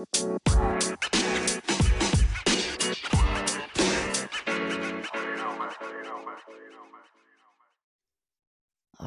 [0.00, 0.06] All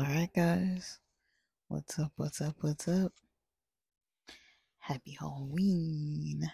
[0.04, 1.00] right, guys.
[1.68, 2.12] What's up?
[2.16, 2.58] What's up?
[2.62, 3.12] What's up?
[4.78, 6.52] Happy Halloween.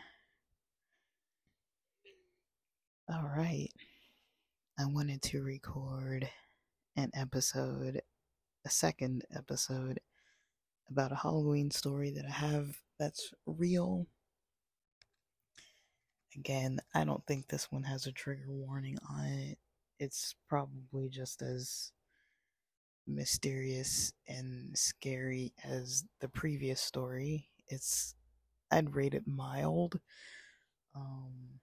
[3.10, 3.68] All right.
[4.80, 6.30] I wanted to record
[6.96, 8.02] an episode,
[8.66, 10.00] a second episode,
[10.90, 14.06] about a Halloween story that I have that's real.
[16.36, 19.58] Again, I don't think this one has a trigger warning on it.
[20.00, 21.92] It's probably just as
[23.08, 27.50] mysterious and scary as the previous story.
[27.68, 28.16] It's
[28.72, 30.00] I'd rate it mild.
[30.96, 31.60] Um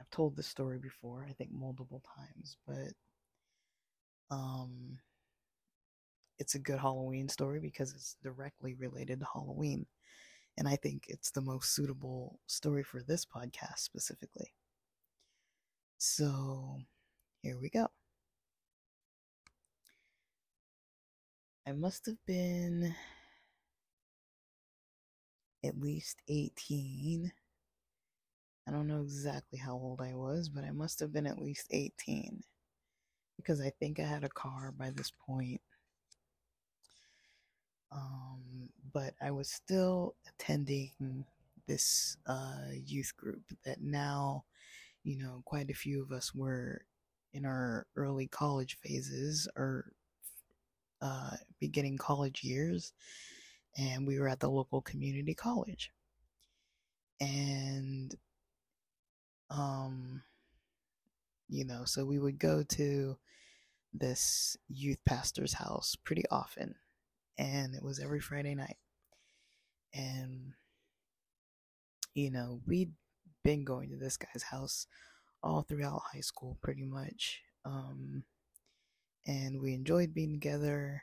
[0.00, 2.92] I've told this story before, I think multiple times, but
[4.30, 4.98] um
[6.38, 9.86] it's a good Halloween story because it's directly related to Halloween.
[10.58, 14.52] And I think it's the most suitable story for this podcast specifically.
[15.98, 16.78] So,
[17.42, 17.88] here we go.
[21.66, 22.94] I must have been
[25.64, 27.32] at least 18.
[28.66, 31.68] I don't know exactly how old I was, but I must have been at least
[31.70, 32.42] 18
[33.36, 35.60] because I think I had a car by this point.
[37.90, 38.31] Um,
[38.92, 41.24] but I was still attending
[41.66, 44.44] this uh, youth group that now,
[45.04, 46.82] you know, quite a few of us were
[47.32, 49.92] in our early college phases or
[51.00, 52.92] uh, beginning college years,
[53.76, 55.90] and we were at the local community college.
[57.20, 58.14] And,
[59.50, 60.22] um,
[61.48, 63.16] you know, so we would go to
[63.94, 66.74] this youth pastor's house pretty often,
[67.38, 68.76] and it was every Friday night.
[69.94, 70.54] And,
[72.14, 72.92] you know, we'd
[73.42, 74.86] been going to this guy's house
[75.42, 77.42] all throughout high school, pretty much.
[77.64, 78.24] Um,
[79.26, 81.02] and we enjoyed being together.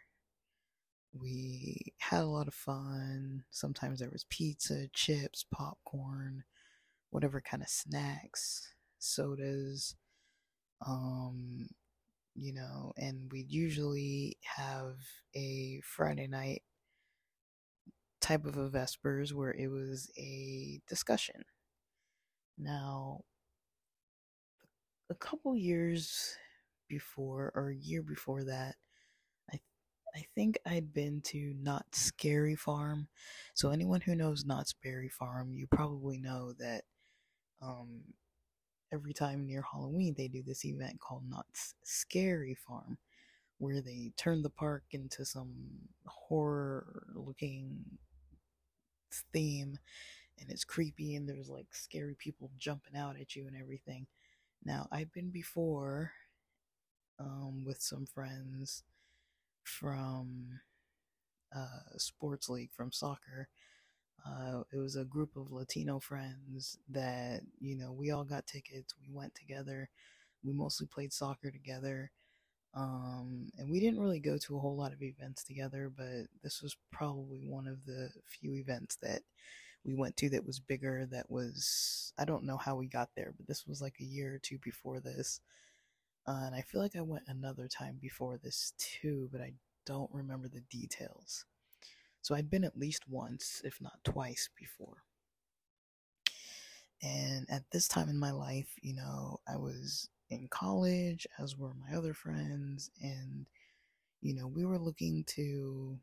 [1.14, 3.44] We had a lot of fun.
[3.50, 6.44] Sometimes there was pizza, chips, popcorn,
[7.10, 9.96] whatever kind of snacks, sodas.
[10.86, 11.70] Um,
[12.36, 14.96] you know, and we'd usually have
[15.36, 16.62] a Friday night
[18.22, 21.44] type of a Vespers where it was a discussion.
[22.58, 23.22] Now,
[25.10, 26.36] a couple years
[26.88, 28.76] before or a year before that,
[29.52, 29.60] I
[30.16, 33.08] I think I'd been to Knott's Scary Farm.
[33.54, 36.84] So anyone who knows Knott's Berry Farm, you probably know that
[37.62, 38.02] um,
[38.92, 42.98] every time near Halloween they do this event called Knott's Scary Farm,
[43.58, 45.54] where they turn the park into some
[46.06, 47.86] horror looking
[49.34, 49.78] theme
[50.40, 54.08] and it's creepy and there's like scary people jumping out at you and everything.
[54.66, 56.14] Now, I've been before
[57.20, 58.84] um, with some friends
[59.64, 60.62] from
[61.56, 63.50] uh, sports league from soccer.
[64.26, 68.96] Uh, it was a group of Latino friends that you know we all got tickets.
[69.02, 69.90] We went together.
[70.44, 72.12] We mostly played soccer together,
[72.76, 75.92] um, and we didn't really go to a whole lot of events together.
[75.96, 79.22] But this was probably one of the few events that
[79.84, 81.08] we went to that was bigger.
[81.12, 84.36] That was I don't know how we got there, but this was like a year
[84.36, 85.42] or two before this.
[86.28, 89.54] Uh, and I feel like I went another time before this too, but I
[89.86, 91.46] don't remember the details.
[92.22, 95.04] So I'd been at least once, if not twice, before.
[97.02, 101.74] And at this time in my life, you know, I was in college, as were
[101.74, 103.48] my other friends, and,
[104.22, 106.00] you know, we were looking to,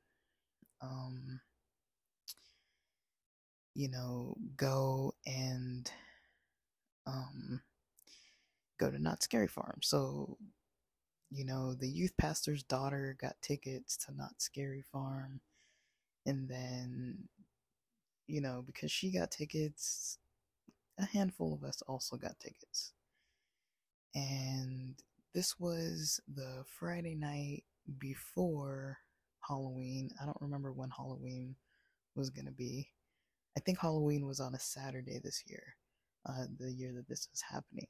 [0.81, 1.41] um,
[3.75, 5.91] you know, go and,
[7.06, 7.60] um,
[8.78, 9.78] go to Knott's Scary Farm.
[9.82, 10.38] So,
[11.31, 15.41] you know, the youth pastor's daughter got tickets to Knott's Scary Farm.
[16.25, 17.28] And then,
[18.26, 20.18] you know, because she got tickets,
[20.98, 22.92] a handful of us also got tickets.
[24.16, 24.95] And
[25.34, 27.65] this was the Friday night
[27.98, 28.97] before
[29.47, 30.09] Halloween.
[30.21, 31.54] I don't remember when Halloween
[32.15, 32.89] was going to be.
[33.59, 35.63] I think Halloween was on a Saturday this year,
[36.27, 37.89] uh, the year that this was happening.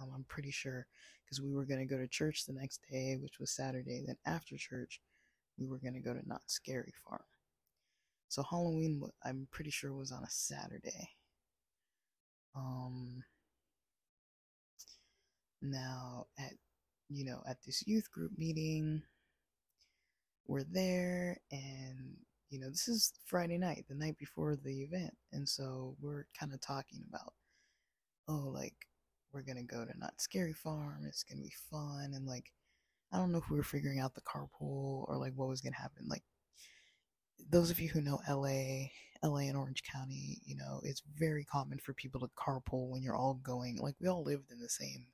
[0.00, 0.86] Um, I'm pretty sure
[1.22, 4.02] because we were going to go to church the next day, which was Saturday.
[4.06, 5.02] Then after church,
[5.58, 7.20] we were going to go to Knott's Scary Farm.
[8.28, 11.10] So Halloween, I'm pretty sure was on a Saturday.
[12.56, 13.22] Um,
[15.62, 16.52] now at
[17.08, 19.02] you know at this youth group meeting,
[20.46, 22.16] we're there and
[22.50, 25.14] you know, this is Friday night, the night before the event.
[25.32, 27.34] And so we're kind of talking about,
[28.26, 28.74] oh, like,
[29.32, 31.04] we're to go to Knott's Scary Farm.
[31.06, 32.12] It's to be fun.
[32.14, 32.52] And like,
[33.12, 35.80] I don't know if we were figuring out the carpool or like what was to
[35.80, 36.06] happen.
[36.08, 36.22] Like,
[37.50, 38.88] those of you who know LA,
[39.22, 43.16] LA and Orange County, you know, it's very common for people to carpool when you're
[43.16, 43.78] all going.
[43.78, 45.06] Like, we all lived in the same,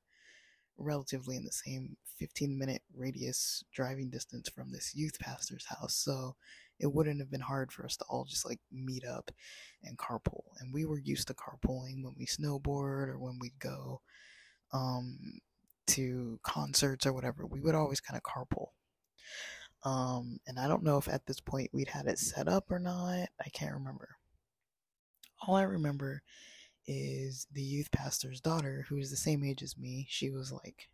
[0.76, 5.94] relatively in the same 15 minute radius driving distance from this youth pastor's house.
[5.94, 6.36] So
[6.78, 9.30] it wouldn't have been hard for us to all just like meet up
[9.82, 10.42] and carpool.
[10.58, 14.00] And we were used to carpooling when we snowboard or when we'd go
[14.72, 15.40] um,
[15.88, 17.46] to concerts or whatever.
[17.46, 18.68] We would always kind of carpool.
[19.84, 22.78] Um, and I don't know if at this point we'd had it set up or
[22.78, 23.28] not.
[23.40, 24.16] I can't remember.
[25.46, 26.22] All I remember
[26.86, 30.06] is the youth pastor's daughter, who is the same age as me.
[30.08, 30.88] She was like,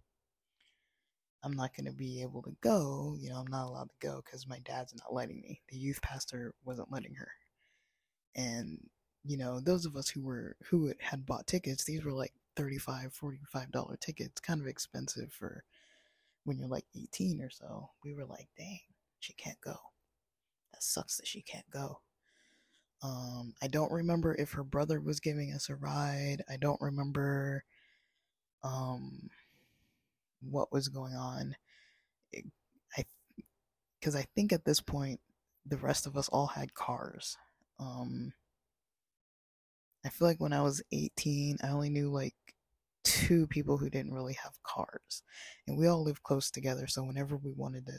[1.43, 3.17] I'm not going to be able to go.
[3.19, 5.63] You know, I'm not allowed to go because my dad's not letting me.
[5.71, 7.31] The youth pastor wasn't letting her.
[8.37, 8.79] And,
[9.25, 13.19] you know, those of us who were, who had bought tickets, these were like 35
[13.19, 15.65] $45 tickets, kind of expensive for
[16.45, 18.81] when you're like 18 or so, we were like, dang,
[19.19, 19.77] she can't go.
[20.73, 22.01] That sucks that she can't go.
[23.03, 26.43] Um, I don't remember if her brother was giving us a ride.
[26.49, 27.65] I don't remember
[28.63, 29.31] um,
[30.43, 31.57] what was going on.
[32.97, 33.05] I
[33.99, 35.21] because I think at this point
[35.67, 37.37] the rest of us all had cars.
[37.79, 38.33] Um,
[40.05, 42.35] I feel like when I was 18, I only knew like
[43.05, 45.23] two people who didn't really have cars.
[45.67, 47.99] And we all lived close together, so whenever we wanted to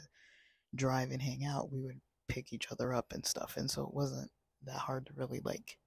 [0.74, 3.56] drive and hang out, we would pick each other up and stuff.
[3.56, 4.30] And so it wasn't
[4.66, 5.78] that hard to really like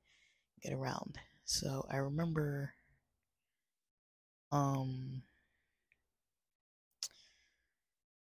[0.63, 1.18] get around.
[1.45, 2.74] So I remember
[4.51, 5.22] um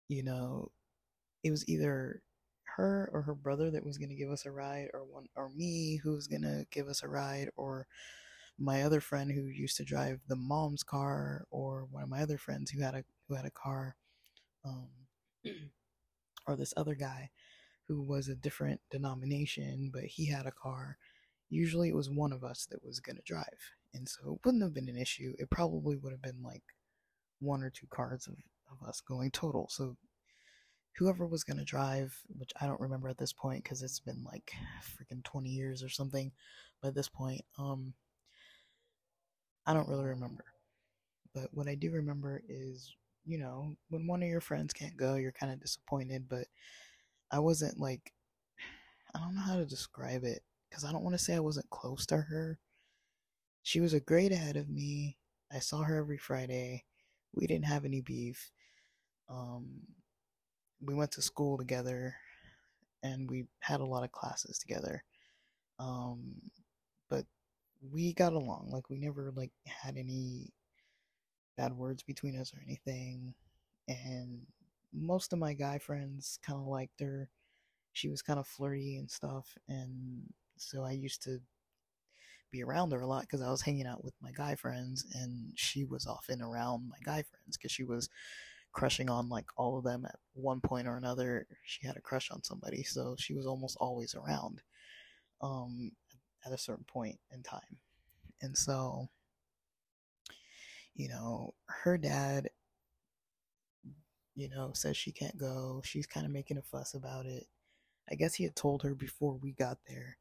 [0.08, 0.72] you know,
[1.44, 2.22] it was either
[2.78, 5.50] her or her brother that was going to give us a ride or one or
[5.50, 7.88] me who was going to give us a ride or
[8.60, 12.38] my other friend who used to drive the mom's car, or one of my other
[12.38, 13.96] friends who had a who had a car,
[14.66, 14.90] um,
[16.48, 17.30] or this other guy
[17.92, 20.98] who was a different denomination, but he had a car.
[21.50, 24.74] Usually, it was one of us that was gonna drive, and so it wouldn't have
[24.74, 25.34] been an issue.
[25.38, 26.64] It probably would have been like
[27.40, 28.36] one or two cars of,
[28.72, 29.68] of us going total.
[29.70, 29.98] So
[30.98, 34.24] whoever was going to drive, which I don't remember at this point because it's been
[34.24, 36.32] like freaking 20 years or something
[36.82, 37.94] by this point, um,
[39.66, 40.46] I don't really remember.
[41.34, 42.94] But what I do remember is,
[43.26, 46.48] you know, when one of your friends can't go, you're kind of disappointed, but
[47.32, 48.12] I wasn't like,
[49.16, 51.70] I don't know how to describe it because I don't want to say I wasn't
[51.70, 52.60] close to her.
[53.64, 55.18] She was a grade ahead of me.
[55.52, 56.86] I saw her every Friday.
[57.34, 58.52] We didn't have any beef.
[59.30, 59.82] Um,
[60.82, 62.16] we went to school together
[63.04, 65.04] and we had a lot of classes together.
[65.80, 66.34] Um,
[67.10, 67.26] but
[67.92, 68.70] we got along.
[68.72, 70.52] Like we never like had any
[71.58, 73.34] bad words between us or anything.
[73.88, 74.42] And
[74.94, 77.30] most of my guy friends kind of liked her.
[77.94, 80.24] She was kind of flirty and stuff, and
[80.58, 81.40] so I used to
[82.52, 85.52] be around her a lot because I was hanging out with my guy friends, and
[85.56, 88.10] she was often around my guy friends because she was
[88.74, 91.48] crushing on like all of them at one point or another.
[91.66, 94.62] She had a crush on somebody, so she was almost always around.
[95.42, 95.92] Um,
[96.46, 97.78] at a certain point in time.
[98.42, 99.10] And so,
[100.96, 102.50] you know, her dad,
[104.36, 105.82] you know, says she can't go.
[105.84, 107.48] She's kind of making a fuss about it.
[108.12, 110.18] I guess he had told her before we got there.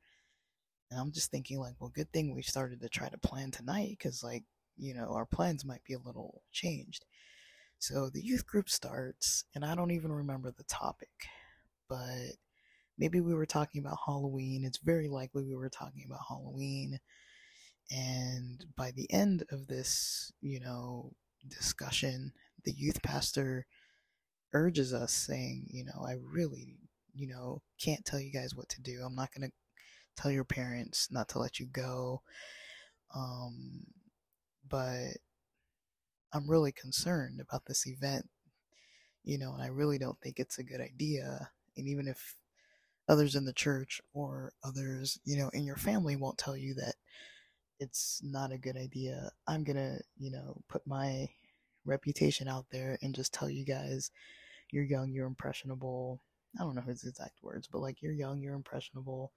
[0.91, 3.91] And I'm just thinking, like, well, good thing we started to try to plan tonight
[3.91, 4.45] because, like,
[4.77, 7.05] you know, our plans might be a little changed.
[7.79, 11.09] So the youth group starts, and I don't even remember the topic,
[11.89, 12.33] but
[12.99, 14.65] maybe we were talking about Halloween.
[14.65, 16.99] It's very likely we were talking about Halloween.
[17.91, 21.13] And by the end of this, you know,
[21.49, 22.33] discussion,
[22.65, 23.67] the youth pastor
[24.53, 26.79] urges us, saying, you know, I really,
[27.15, 29.03] you know, can't tell you guys what to do.
[29.05, 29.55] I'm not going to
[30.21, 32.23] tell your parents not to let you go.
[33.15, 33.85] Um,
[34.69, 35.17] but
[36.33, 38.29] I'm really concerned about this event,
[39.25, 41.51] you know, and I really don't think it's a good idea.
[41.77, 42.35] And even if
[43.09, 46.95] others in the church or others, you know, in your family won't tell you that
[47.81, 49.31] it's not a good idea.
[49.49, 51.29] I'm gonna, you know, put my
[51.85, 54.11] reputation out there and just tell you guys
[54.73, 56.21] you're young, you're impressionable.
[56.59, 59.33] I don't know his exact words, but like you're young, you're impressionable,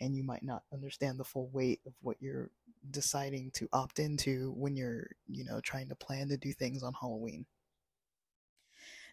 [0.00, 2.50] and you might not understand the full weight of what you're
[2.90, 6.92] deciding to opt into when you're, you know, trying to plan to do things on
[6.92, 7.46] Halloween.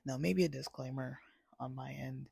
[0.06, 1.20] Now, maybe a disclaimer
[1.60, 2.28] on my end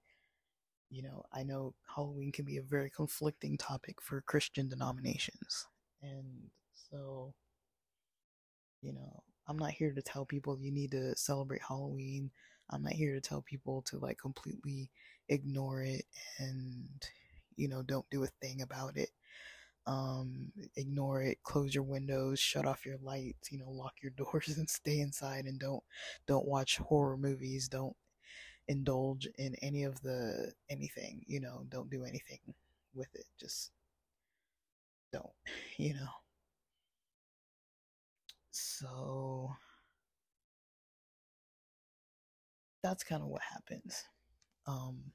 [0.91, 5.65] you know, I know Halloween can be a very conflicting topic for Christian denominations.
[6.01, 7.33] And so,
[8.81, 12.29] you know, I'm not here to tell people you need to celebrate Halloween.
[12.71, 14.89] I'm not here to tell people to like completely
[15.29, 16.05] ignore it
[16.39, 16.89] and,
[17.55, 19.09] you know, don't do a thing about it.
[19.87, 24.57] Um, ignore it, close your windows, shut off your lights, you know, lock your doors
[24.57, 25.83] and stay inside and don't
[26.27, 27.95] don't watch horror movies, don't
[28.67, 32.39] indulge in any of the anything, you know, don't do anything
[32.95, 33.25] with it.
[33.39, 33.71] Just
[35.11, 35.31] don't,
[35.77, 36.09] you know.
[38.51, 39.55] So
[42.83, 44.03] that's kind of what happens.
[44.67, 45.11] Um,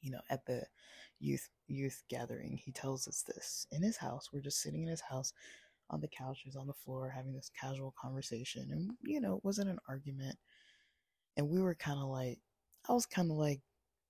[0.00, 0.64] you know, at the
[1.20, 4.30] youth youth gathering, he tells us this in his house.
[4.32, 5.32] We're just sitting in his house
[5.90, 9.70] on the couches on the floor having this casual conversation, and you know, it wasn't
[9.70, 10.36] an argument.
[11.36, 12.40] And we were kind of like,
[12.88, 13.60] I was kind of like,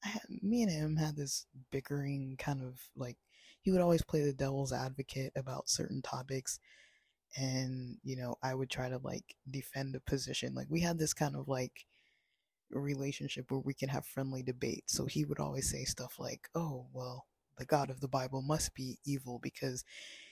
[0.02, 3.16] had, me and him had this bickering kind of like.
[3.60, 6.58] He would always play the devil's advocate about certain topics,
[7.36, 10.54] and you know, I would try to like defend a position.
[10.54, 11.86] Like we had this kind of like
[12.70, 14.84] relationship where we can have friendly debate.
[14.90, 17.26] So he would always say stuff like, "Oh, well,
[17.58, 19.84] the God of the Bible must be evil because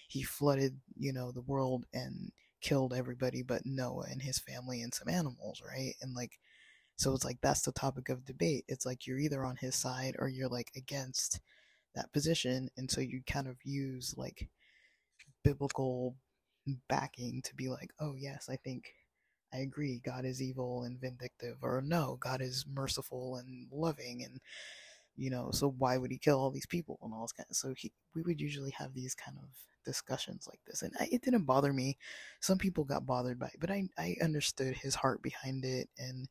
[0.09, 4.95] he flooded, you know, the world and killed everybody but Noah and his family and
[4.95, 6.39] some animals, right?" And like
[6.97, 8.65] so it's like that's the topic of debate.
[8.69, 11.41] It's like you're either on his side or you're like against
[11.95, 14.49] that position, and so you kind of use like
[15.45, 16.17] biblical
[16.89, 18.95] backing to be like, "Oh, yes, I think
[19.57, 24.41] I agree, God is evil and vindictive, or no, God is merciful and loving, and
[25.17, 27.57] you know, so why would he kill all these people and all this kind of?
[27.57, 29.49] So he, we would usually have these kind of
[29.85, 31.97] discussions like this, and I, it didn't bother me.
[32.41, 36.29] Some people got bothered by it, but I, I understood his heart behind it, and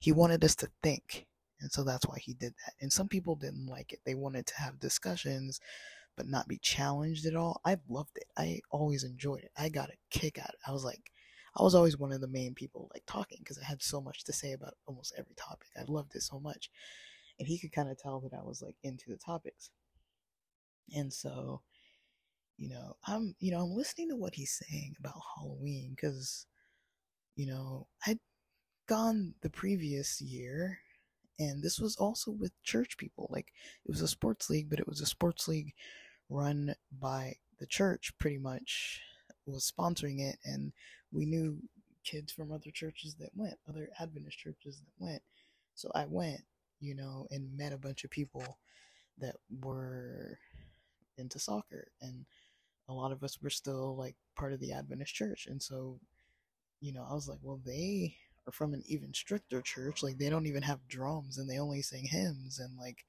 [0.00, 1.26] he wanted us to think,
[1.60, 2.74] and so that's why he did that.
[2.80, 5.60] And some people didn't like it; they wanted to have discussions,
[6.16, 7.60] but not be challenged at all.
[7.64, 8.26] I loved it.
[8.36, 9.52] I always enjoyed it.
[9.56, 10.54] I got a kick out.
[10.66, 11.12] I was like
[11.56, 14.24] I was always one of the main people like talking because I had so much
[14.24, 15.68] to say about almost every topic.
[15.76, 16.70] I loved it so much.
[17.38, 19.70] And he could kind of tell that I was like into the topics.
[20.94, 21.62] And so,
[22.56, 26.46] you know, I'm, you know, I'm listening to what he's saying about Halloween because,
[27.36, 28.20] you know, I'd
[28.88, 30.78] gone the previous year
[31.38, 33.28] and this was also with church people.
[33.30, 33.52] Like
[33.84, 35.72] it was a sports league, but it was a sports league
[36.28, 39.00] run by the church pretty much
[39.46, 40.72] was sponsoring it and
[41.14, 41.56] we knew
[42.04, 45.22] kids from other churches that went, other Adventist churches that went.
[45.74, 46.40] So I went,
[46.80, 48.58] you know, and met a bunch of people
[49.18, 50.38] that were
[51.16, 51.88] into soccer.
[52.02, 52.26] And
[52.88, 55.46] a lot of us were still like part of the Adventist church.
[55.48, 55.98] And so,
[56.80, 58.16] you know, I was like, well, they
[58.46, 60.02] are from an even stricter church.
[60.02, 62.58] Like they don't even have drums and they only sing hymns.
[62.58, 63.04] And like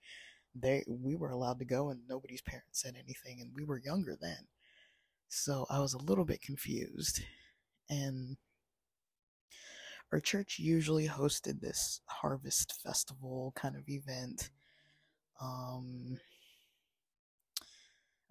[0.54, 3.42] they, we were allowed to go and nobody's parents said anything.
[3.42, 4.48] And we were younger then.
[5.28, 7.22] So I was a little bit confused
[7.90, 8.38] and
[10.12, 14.50] our church usually hosted this harvest festival kind of event.
[15.42, 16.20] Um,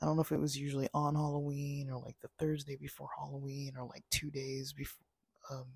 [0.00, 3.75] I don't know if it was usually on Halloween or like the Thursday before Halloween
[3.78, 5.04] or like two days before,
[5.50, 5.66] um,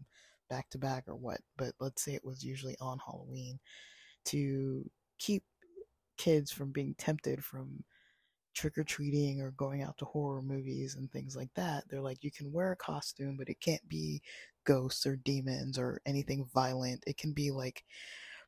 [0.49, 3.59] back to back or what, but let's say it was usually on Halloween
[4.27, 5.45] to keep
[6.17, 7.85] kids from being tempted from
[8.59, 12.25] trick or treating or going out to horror movies and things like that, they're like,
[12.25, 14.21] you can wear a costume, but it can't be
[14.65, 17.05] ghosts or demons or anything violent.
[17.07, 17.85] It can be like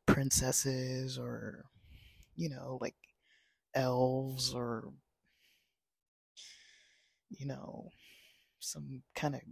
[0.07, 1.65] princesses or,
[2.35, 2.97] you know, like
[3.73, 4.91] elves or,
[7.31, 7.91] you know,
[8.59, 9.43] some kind of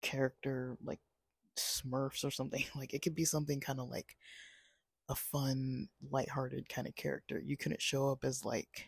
[0.00, 1.00] character like
[1.56, 2.64] Smurfs or something.
[2.76, 4.16] Like it could be something kind of like
[5.08, 7.42] a fun, lighthearted kind of character.
[7.44, 8.86] You couldn't show up as like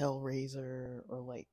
[0.00, 1.48] Hellraiser or like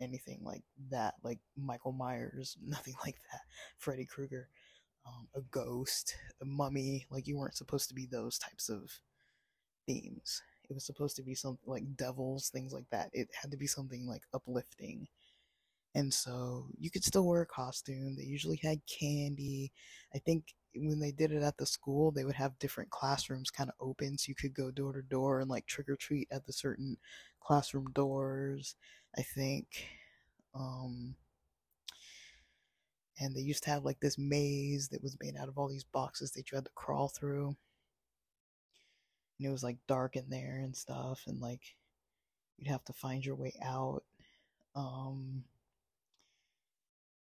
[0.00, 3.40] anything like that, like Michael Myers, nothing like that.
[3.78, 4.48] Freddy Krueger,
[5.06, 7.06] um, a ghost, a mummy.
[7.10, 8.90] Like you weren't supposed to be those types of
[9.86, 10.42] themes.
[10.68, 13.10] It was supposed to be something like devils, things like that.
[13.12, 15.08] It had to be something like uplifting.
[15.94, 18.16] And so you could still wear a costume.
[18.16, 19.72] They usually had candy.
[20.14, 23.70] I think when they did it at the school, they would have different classrooms kind
[23.70, 26.46] of open so you could go door to door and like trick or treat at
[26.46, 26.96] the certain
[27.40, 28.76] classroom doors,
[29.16, 29.86] I think.
[30.54, 31.14] Um,
[33.20, 35.84] and they used to have like this maze that was made out of all these
[35.84, 37.56] boxes that you had to crawl through.
[39.38, 41.76] And it was like dark in there and stuff, and like
[42.58, 44.02] you'd have to find your way out.
[44.74, 45.44] Um,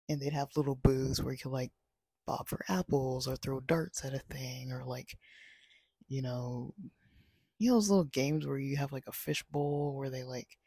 [0.10, 1.72] and they'd have little booths where you could like
[2.28, 5.18] bob for apples or throw darts at a thing or like
[6.08, 6.74] you know,
[7.60, 10.58] you know those little games where you have like a fish bowl where they like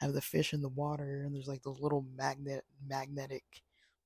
[0.00, 3.44] have the fish in the water and there's like those little magnet magnetic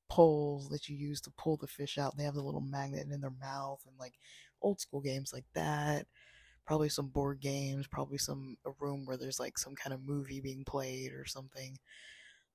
[0.08, 2.16] poles that you use to pull the fish out.
[2.16, 4.14] They have the little magnet in their mouth and like
[4.62, 6.06] old school games like that.
[6.66, 10.40] Probably some board games, probably some a room where there's like some kind of movie
[10.40, 11.78] being played or something.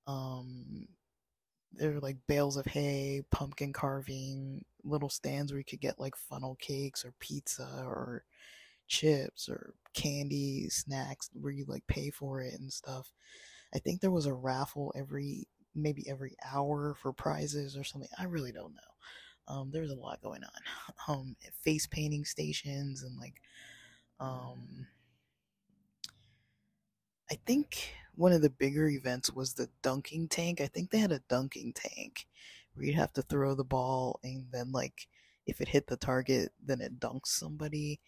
[0.07, 0.87] Um
[1.73, 6.15] there were like bales of hay, pumpkin carving, little stands where you could get like
[6.15, 8.23] funnel cakes or pizza or
[8.87, 13.13] chips or candy, snacks where you like pay for it and stuff.
[13.73, 18.09] I think there was a raffle every maybe every hour for prizes or something.
[18.17, 19.53] I really don't know.
[19.53, 20.49] Um, was a lot going on.
[21.07, 23.41] Um, face painting stations and like,
[24.19, 24.85] um,
[27.31, 30.61] I think one of the bigger events was the dunking tank.
[30.61, 32.27] I think they had a dunking tank
[32.73, 35.07] where you'd have to throw the ball and then like
[35.45, 37.99] if it hit the target, then it dunks somebody.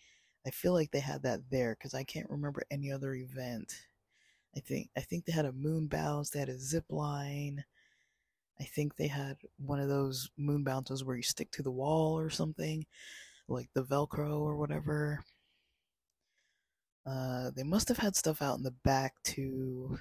[0.45, 3.73] I feel like they had that there because I can't remember any other event.
[4.55, 6.29] I think I think they had a moon bounce.
[6.29, 7.63] They had a zip line.
[8.59, 12.19] I think they had one of those moon bounces where you stick to the wall
[12.19, 12.85] or something,
[13.47, 15.23] like the Velcro or whatever.
[17.05, 19.97] Uh, they must have had stuff out in the back too.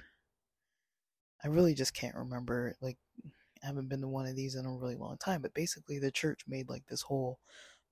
[1.43, 2.75] I really just can't remember.
[2.81, 2.97] Like,
[3.63, 5.41] I haven't been to one of these in a really long time.
[5.41, 7.39] But basically, the church made like this whole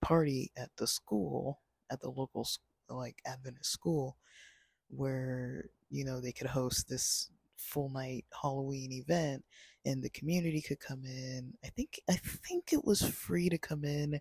[0.01, 1.59] party at the school,
[1.91, 2.47] at the local
[2.89, 4.17] like Adventist school,
[4.89, 9.43] where you know they could host this full night Halloween event
[9.85, 11.53] and the community could come in.
[11.63, 14.19] I think I think it was free to come in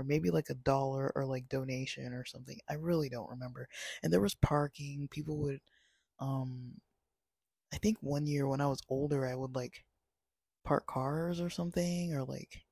[0.00, 2.58] or maybe like a dollar or like donation or something.
[2.70, 3.68] I really don't remember.
[4.02, 5.08] And there was parking.
[5.10, 5.60] People would
[6.20, 6.74] um
[7.72, 9.84] I think one year when I was older I would like
[10.64, 12.62] park cars or something or like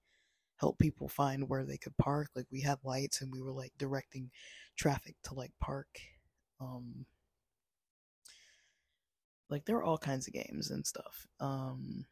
[0.59, 2.31] help people find where they could park.
[2.37, 4.31] Like we had lights and we were like directing
[4.77, 5.89] traffic to like park
[6.61, 7.07] um
[9.51, 11.27] like there were all kinds of games and stuff.
[11.41, 12.07] Um,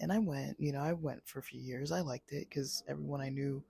[0.00, 1.92] and I went, you know, I went for a few years.
[1.92, 3.62] I liked it because everyone I knew,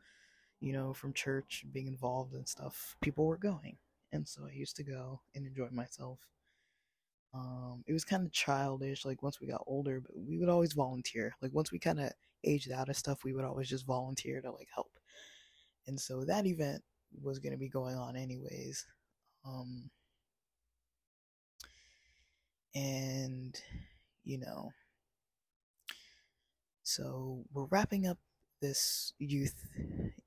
[0.61, 3.77] you know, from church being involved and stuff, people were going,
[4.13, 6.21] and so I used to go and enjoy myself.
[7.35, 10.73] Um, it was kind of childish, like once we got older, but we would always
[10.73, 11.35] volunteer.
[11.43, 12.13] Like once we kind of
[12.45, 14.93] aged out of stuff, we would always just volunteer to like help.
[15.87, 16.83] And so that event
[17.23, 18.87] was going to be going on anyways.
[19.45, 19.91] Um,
[22.75, 23.61] and
[24.25, 24.73] you know
[26.83, 28.19] so we're wrapping up
[28.61, 29.67] this youth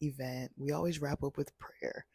[0.02, 2.06] event we always wrap up with prayer.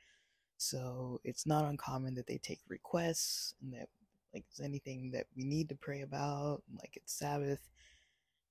[0.57, 3.89] So it's not uncommon that they take requests and that
[4.33, 7.69] like there's anything that we need to pray about like it's sabbath.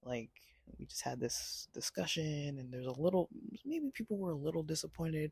[0.04, 0.30] Like
[0.78, 3.30] we just had this discussion and there's a little
[3.66, 5.32] maybe people were a little disappointed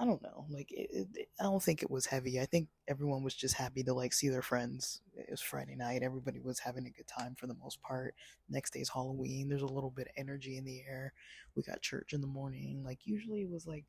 [0.00, 0.44] I don't know.
[0.50, 2.40] Like, it, it, I don't think it was heavy.
[2.40, 5.00] I think everyone was just happy to like see their friends.
[5.16, 6.02] It was Friday night.
[6.02, 8.16] Everybody was having a good time for the most part.
[8.48, 9.48] Next day's Halloween.
[9.48, 11.12] There's a little bit of energy in the air.
[11.54, 12.82] We got church in the morning.
[12.84, 13.84] Like, usually it was like,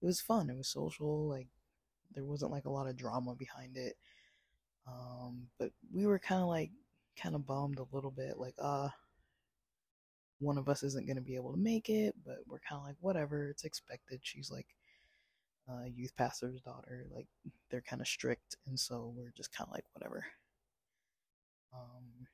[0.00, 0.48] it was fun.
[0.48, 1.28] It was social.
[1.28, 1.48] Like,
[2.14, 3.96] there wasn't like a lot of drama behind it.
[4.86, 6.70] Um, but we were kind of like,
[7.20, 8.38] kind of bummed a little bit.
[8.38, 8.90] Like, uh,
[10.38, 12.86] one of us isn't going to be able to make it, but we're kind of
[12.86, 13.48] like, whatever.
[13.48, 14.20] It's expected.
[14.22, 14.68] She's like,
[15.68, 17.06] uh, youth pastor's daughter.
[17.14, 17.26] Like
[17.70, 20.24] they're kind of strict, and so we're just kind of like whatever.
[21.74, 22.26] Um,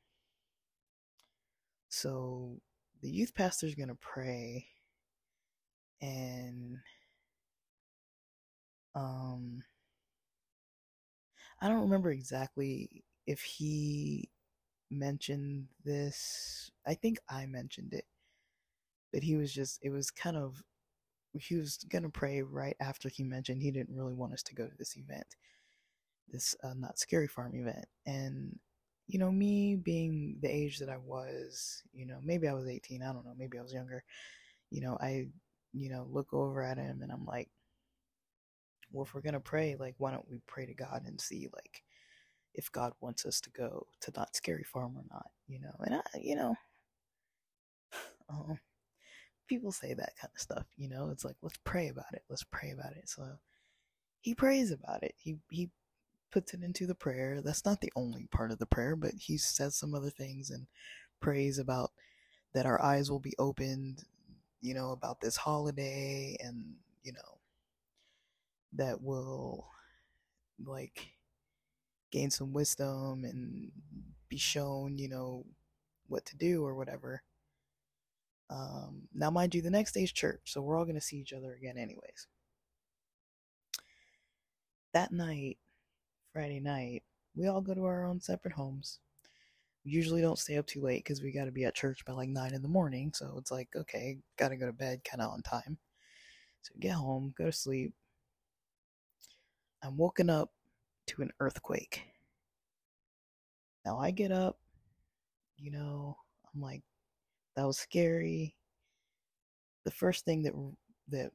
[1.89, 2.61] so
[3.03, 4.67] the youth pastor's gonna pray,
[6.01, 6.79] and
[8.95, 9.63] um,
[11.61, 14.31] I don't remember exactly if he
[14.91, 16.71] mentioned this.
[16.87, 18.07] I think I mentioned it,
[19.13, 19.79] but he was just.
[19.83, 20.63] It was kind of
[21.39, 24.67] he was gonna pray right after he mentioned he didn't really want us to go
[24.67, 25.37] to this event,
[26.29, 28.59] this uh, Knott's Scary Farm event, and
[29.07, 33.03] you know me being the age that I was, you know maybe I was 18,
[33.03, 34.05] I don't know, maybe I was younger,
[34.71, 35.29] you know I
[35.73, 37.49] you know look over at him and I'm like,
[38.93, 41.83] well if we're gonna pray, like why don't we pray to God and see like
[42.55, 45.97] if God wants us to go to Knott's Scary Farm or not, you know, and
[45.97, 46.57] I you know.
[48.31, 48.59] Um,
[49.49, 51.11] people say that kind of stuff, you know.
[51.11, 52.23] It's like let's pray about it.
[52.29, 53.09] Let's pray about it.
[53.09, 53.25] So
[54.21, 55.15] he prays about it.
[55.19, 55.71] He he
[56.31, 57.41] puts it into the prayer.
[57.43, 60.67] That's not the only part of the prayer, but he says some other things and
[61.21, 61.91] prays about
[62.55, 64.05] that our eyes will be opened,
[64.61, 67.39] you know, about this holiday and, you know,
[68.75, 69.67] that will
[70.65, 71.13] like
[72.11, 73.71] gain some wisdom and
[74.29, 75.45] be shown, you know,
[76.09, 77.23] what to do or whatever.
[78.51, 81.33] Um, now, mind you, the next day's church, so we're all going to see each
[81.33, 82.27] other again, anyways.
[84.99, 85.59] that night,
[86.33, 87.03] Friday night,
[87.37, 88.99] we all go to our own separate homes.
[89.85, 92.13] We usually don't stay up too late because we got to be at church by
[92.15, 93.13] like 9 in the morning.
[93.15, 95.79] So it's like, okay, got to go to bed kind of on time.
[96.63, 97.93] So get home, go to sleep.
[99.83, 100.51] I'm woken up
[101.09, 102.03] to an earthquake.
[103.85, 104.59] Now I get up,
[105.57, 106.17] you know,
[106.53, 106.83] I'm like,
[107.59, 108.55] that was scary.
[109.85, 110.53] The first thing that
[111.09, 111.33] that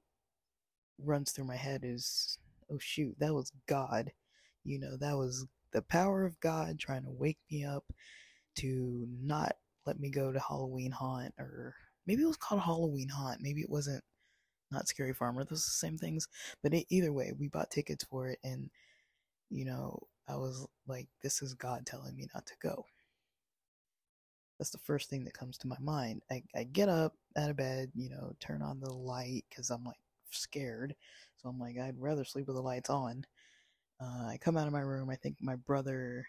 [0.97, 2.37] runs through my head is,
[2.71, 4.09] oh shoot, that was God.
[4.63, 7.83] You know, that was the power of God trying to wake me up
[8.59, 11.75] to not let me go to Halloween Haunt, or
[12.07, 13.41] maybe it was called Halloween Haunt.
[13.41, 14.01] Maybe it wasn't
[14.71, 15.43] not Scary Farmer.
[15.43, 16.29] Those are the same things.
[16.61, 18.69] But it, either way, we bought tickets for it, and
[19.49, 22.85] you know, I was like, this is God telling me not to go.
[24.63, 26.21] That's the first thing that comes to my mind.
[26.31, 29.83] I, I get up out of bed, you know, turn on the light because I'm
[29.83, 29.99] like
[30.31, 30.95] scared.
[31.35, 33.25] So I'm like, I'd rather sleep with the lights on.
[34.01, 35.09] Uh, I come out of my room.
[35.09, 36.25] I think my brother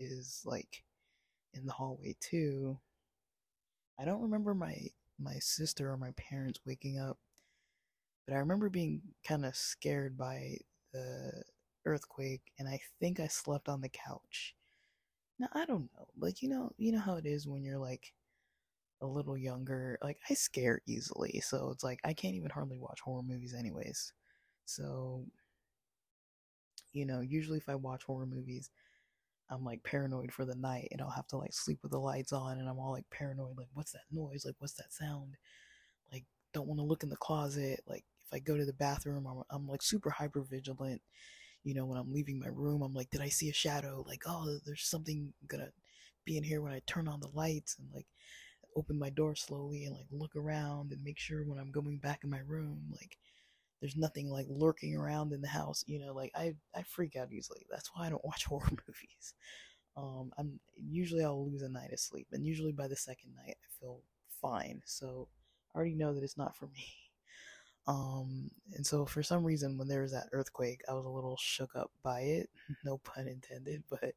[0.00, 0.84] is like
[1.52, 2.78] in the hallway too.
[4.00, 4.78] I don't remember my
[5.20, 7.18] my sister or my parents waking up,
[8.26, 10.56] but I remember being kind of scared by
[10.94, 11.42] the
[11.84, 14.54] earthquake, and I think I slept on the couch.
[15.38, 18.12] Now I don't know, like you know, you know how it is when you're like
[19.02, 19.98] a little younger.
[20.02, 24.12] Like I scare easily, so it's like I can't even hardly watch horror movies, anyways.
[24.66, 25.26] So,
[26.92, 28.70] you know, usually if I watch horror movies,
[29.50, 32.32] I'm like paranoid for the night and I'll have to like sleep with the lights
[32.32, 35.36] on and I'm all like paranoid like what's that noise like what's that sound
[36.12, 39.26] like don't want to look in the closet like if I go to the bathroom
[39.26, 41.02] I'm, I'm like super hyper vigilant
[41.64, 44.04] you know when I'm leaving my room I'm like did I see a shadow?
[44.06, 45.70] Like oh there's something gonna
[46.24, 48.06] be in here when I turn on the lights and like
[48.76, 52.20] open my door slowly and like look around and make sure when I'm going back
[52.24, 53.16] in my room like
[53.80, 57.32] there's nothing like lurking around in the house you know like i i freak out
[57.32, 57.66] easily.
[57.70, 59.34] That's why i don't watch horror movies.
[59.96, 63.56] Um i'm usually i'll lose a night of sleep and usually by the second night
[63.64, 64.00] i feel
[64.42, 64.82] fine.
[64.86, 65.28] So
[65.74, 66.86] i already know that it's not for me
[67.86, 71.36] um and so for some reason when there was that earthquake i was a little
[71.38, 72.48] shook up by it
[72.84, 74.14] no pun intended but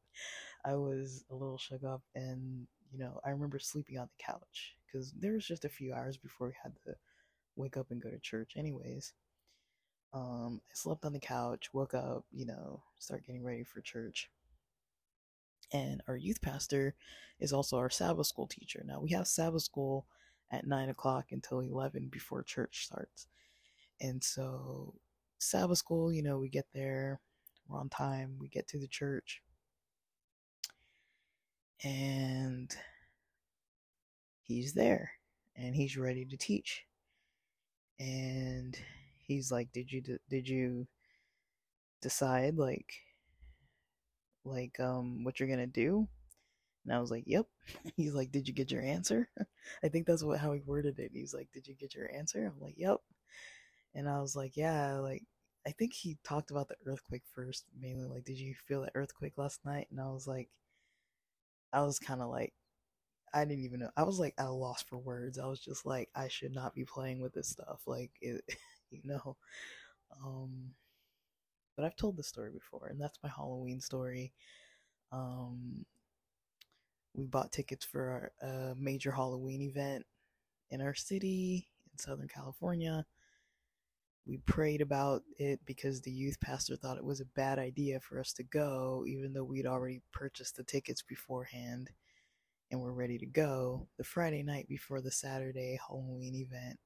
[0.64, 4.74] i was a little shook up and you know i remember sleeping on the couch
[4.86, 6.94] because there was just a few hours before we had to
[7.56, 9.12] wake up and go to church anyways
[10.12, 14.30] um, I slept on the couch, woke up, you know, start getting ready for church.
[15.72, 16.94] And our youth pastor
[17.40, 18.82] is also our Sabbath school teacher.
[18.86, 20.06] Now we have Sabbath school
[20.50, 23.26] at nine o'clock until eleven before church starts.
[24.00, 24.94] And so
[25.38, 27.20] Sabbath school, you know, we get there,
[27.68, 29.42] we're on time, we get to the church,
[31.84, 32.76] and
[34.42, 35.12] he's there
[35.54, 36.86] and he's ready to teach.
[38.00, 38.76] And
[39.18, 40.88] he's like, "Did you did you
[42.00, 43.04] decide like
[44.44, 46.08] like um what you're gonna do?"
[46.84, 47.46] And I was like, "Yep."
[47.96, 49.28] He's like, "Did you get your answer?"
[49.84, 51.12] I think that's what how he worded it.
[51.14, 53.00] He's like, "Did you get your answer?" I'm like, "Yep."
[53.98, 55.24] And I was like, "Yeah." Like,
[55.66, 58.06] I think he talked about the earthquake first, mainly.
[58.08, 59.88] Like, did you feel the earthquake last night?
[59.90, 60.50] And I was like,
[61.72, 62.52] I was kind of like,
[63.34, 63.90] I didn't even know.
[63.96, 65.38] I was like at a loss for words.
[65.38, 67.82] I was just like, I should not be playing with this stuff.
[67.86, 68.42] Like, it,
[68.90, 69.36] you know.
[70.24, 70.74] Um,
[71.76, 74.32] but I've told this story before, and that's my Halloween story.
[75.12, 75.86] Um,
[77.14, 80.06] we bought tickets for a major Halloween event
[80.70, 83.06] in our city in Southern California.
[84.28, 88.20] We prayed about it because the youth pastor thought it was a bad idea for
[88.20, 91.90] us to go, even though we'd already purchased the tickets beforehand
[92.70, 96.78] and were ready to go the Friday night before the Saturday Halloween event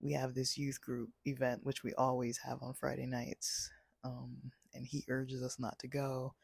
[0.00, 3.70] we have this youth group event, which we always have on Friday nights.
[4.04, 4.36] Um,
[4.74, 6.34] and he urges us not to go.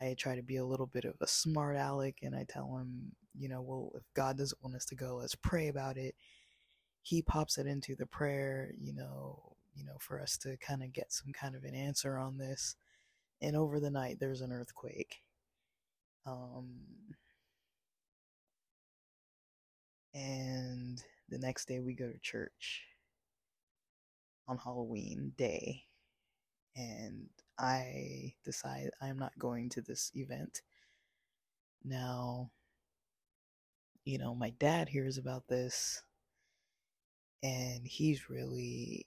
[0.00, 3.12] I try to be a little bit of a smart aleck and I tell him,
[3.38, 6.14] you know, well, if God doesn't want us to go, let's pray about it.
[7.10, 10.92] He pops it into the prayer, you know, you know, for us to kind of
[10.92, 12.76] get some kind of an answer on this.
[13.42, 15.16] And over the night, there's an earthquake.
[16.24, 16.68] Um,
[20.14, 22.84] and the next day we go to church
[24.46, 25.82] on Halloween day
[26.76, 27.26] and
[27.58, 30.62] I decide I'm not going to this event.
[31.82, 32.52] Now,
[34.04, 36.04] you know, my dad hears about this
[37.42, 39.06] and he's really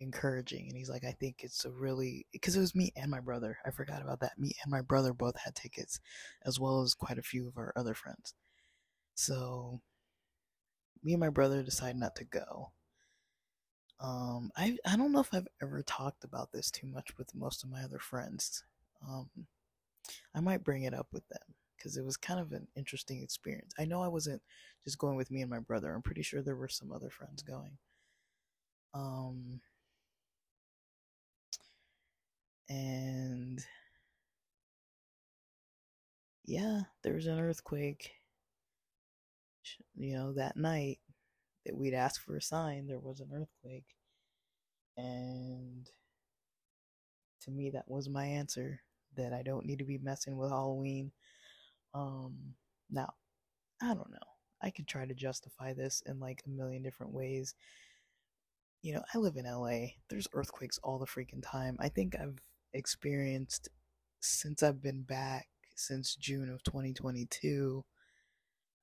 [0.00, 3.20] encouraging and he's like, I think it's a really because it was me and my
[3.20, 3.58] brother.
[3.66, 4.38] I forgot about that.
[4.38, 6.00] Me and my brother both had tickets,
[6.44, 8.34] as well as quite a few of our other friends.
[9.14, 9.80] So
[11.02, 12.72] me and my brother decided not to go.
[14.00, 17.64] Um, I I don't know if I've ever talked about this too much with most
[17.64, 18.64] of my other friends.
[19.06, 19.30] Um,
[20.34, 23.72] I might bring it up with them because it was kind of an interesting experience.
[23.78, 24.42] I know I wasn't
[24.84, 25.92] just going with me and my brother.
[25.92, 27.78] I'm pretty sure there were some other friends going.
[28.94, 29.60] Um,
[32.68, 33.64] and
[36.44, 38.12] yeah, there was an earthquake.
[39.96, 40.98] You know, that night
[41.64, 43.96] that we'd ask for a sign, there was an earthquake.
[44.96, 45.90] And
[47.42, 48.80] to me, that was my answer
[49.16, 51.12] that I don't need to be messing with Halloween.
[51.96, 52.34] Um,
[52.90, 53.14] now,
[53.82, 54.18] I don't know.
[54.62, 57.54] I could try to justify this in like a million different ways.
[58.82, 59.94] You know, I live in LA.
[60.10, 61.76] There's earthquakes all the freaking time.
[61.80, 62.38] I think I've
[62.74, 63.70] experienced
[64.20, 67.84] since I've been back since June of 2022.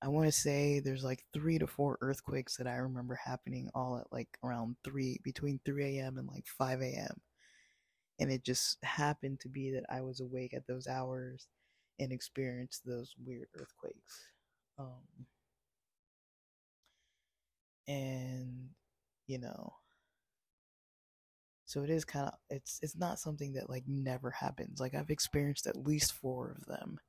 [0.02, 3.97] I want to say there's like three to four earthquakes that I remember happening all
[3.97, 6.17] at like around three, between 3 a.m.
[6.17, 7.21] and like 5 a.m.
[8.19, 11.47] And it just happened to be that I was awake at those hours
[11.99, 14.27] and experience those weird earthquakes.
[14.77, 15.25] Um,
[17.88, 18.69] and
[19.27, 19.73] you know,
[21.65, 24.79] so it is kind of it's it's not something that like never happens.
[24.79, 26.99] Like I've experienced at least four of them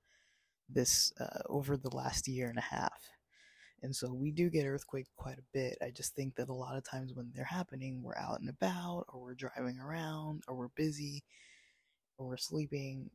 [0.68, 3.10] this uh, over the last year and a half.
[3.82, 5.76] And so we do get earthquake quite a bit.
[5.82, 9.04] I just think that a lot of times when they're happening, we're out and about,
[9.08, 11.22] or we're driving around, or we're busy,
[12.16, 13.10] or we're sleeping.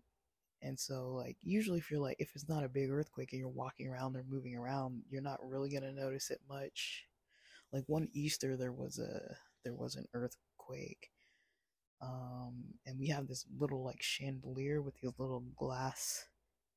[0.62, 3.50] And so, like, usually if you're like, if it's not a big earthquake and you're
[3.50, 7.06] walking around or moving around, you're not really gonna notice it much.
[7.74, 11.12] Like one Easter, there was a there was an earthquake,
[12.02, 16.26] um, and we have this little like chandelier with these little glass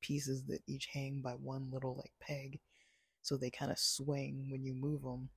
[0.01, 2.59] pieces that each hang by one little like peg
[3.21, 5.29] so they kind of swing when you move them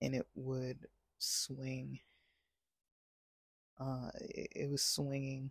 [0.00, 0.86] and it would
[1.18, 1.98] swing
[3.80, 5.50] uh it, it was swinging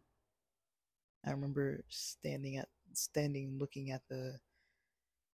[1.25, 4.39] i remember standing at standing looking at the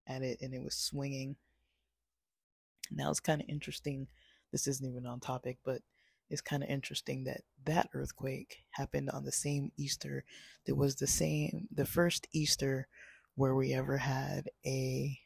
[0.08, 1.36] at it and it was swinging.
[2.91, 4.08] Now it's kind of interesting.
[4.52, 5.82] This isn't even on topic but
[6.30, 10.24] it's kind of interesting that that earthquake happened on the same Easter
[10.65, 12.88] that was the same the first Easter
[13.36, 15.19] where we ever had a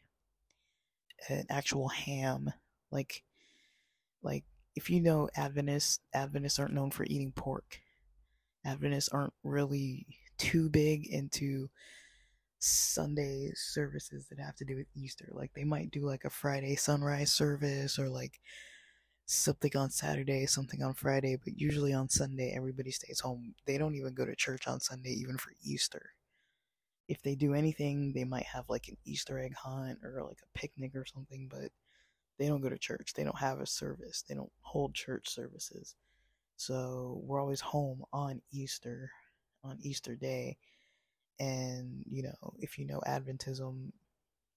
[1.30, 2.52] an actual ham.
[2.92, 3.24] Like
[4.24, 4.46] like
[4.76, 7.82] if you know Adventists Adventists aren't known for eating pork.
[8.66, 10.06] Adventists aren't really
[10.40, 11.70] too big into
[12.60, 16.76] Sunday services that have to do with Easter like they might do like a Friday
[16.76, 18.42] sunrise service or like
[19.30, 23.54] something on Saturday, something on Friday, but usually on Sunday, everybody stays home.
[23.66, 26.14] They don't even go to church on Sunday, even for Easter.
[27.08, 30.58] If they do anything, they might have like an Easter egg hunt or like a
[30.58, 31.72] picnic or something, but
[32.40, 33.14] they don't go to church.
[33.14, 34.24] They don't have a service.
[34.28, 35.96] They don't hold church services.
[36.56, 39.12] So we're always home on Easter,
[39.64, 40.58] on Easter Day.
[41.40, 43.92] And, you know, if you know Adventism,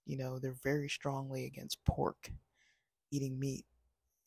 [0.04, 2.30] you know, they're very strongly against pork,
[3.10, 3.64] eating meat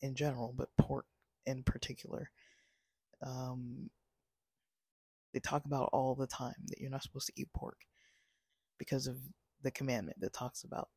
[0.01, 1.05] in general, but pork
[1.45, 2.29] in particular.
[3.25, 3.89] Um,
[5.33, 7.77] they talk about all the time that you're not supposed to eat pork
[8.77, 9.17] because of
[9.63, 10.89] the commandment that talks about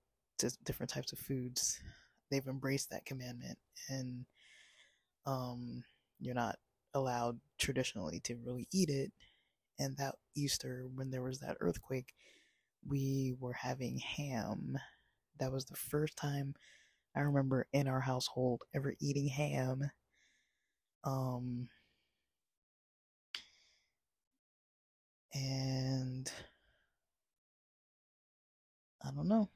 [0.65, 1.81] different types of foods.
[2.31, 4.27] They've embraced that commandment, and
[5.27, 5.83] um,
[6.21, 6.57] you're not
[6.95, 9.13] allowed traditionally to really eat it.
[9.79, 12.15] And that Easter, when there was that earthquake,
[12.87, 14.79] we were having ham.
[15.39, 16.55] That was the first time
[17.15, 19.91] I remember in our household ever eating ham.
[21.05, 21.69] Um,
[25.33, 26.31] and
[29.05, 29.49] I don't know.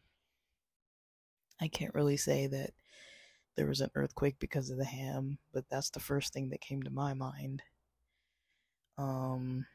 [1.61, 2.71] I can't really say that
[3.57, 6.83] there was an earthquake because of the ham, but that's the first thing that came
[6.83, 7.63] to my mind.
[8.99, 9.67] Um,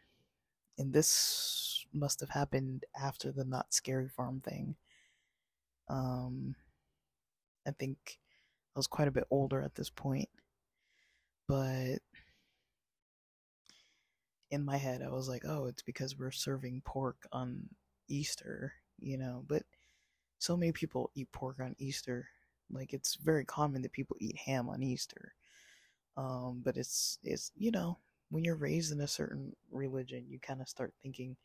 [0.77, 4.75] and this must have happened after the Knott's Scary Farm thing.
[5.89, 6.55] Um,
[7.67, 8.19] I think
[8.75, 10.29] I was quite a bit older at this point.
[11.47, 11.99] But
[14.51, 17.69] in my head, I was like, oh, it's because we're serving pork on
[18.07, 19.43] Easter, you know.
[19.47, 19.63] But
[20.39, 22.27] so many people eat pork on Easter.
[22.69, 25.33] Like it's very common that people eat ham on Easter.
[26.17, 27.97] Um, but it's it's you know
[28.29, 31.35] when you're raised in a certain religion, you kind of start thinking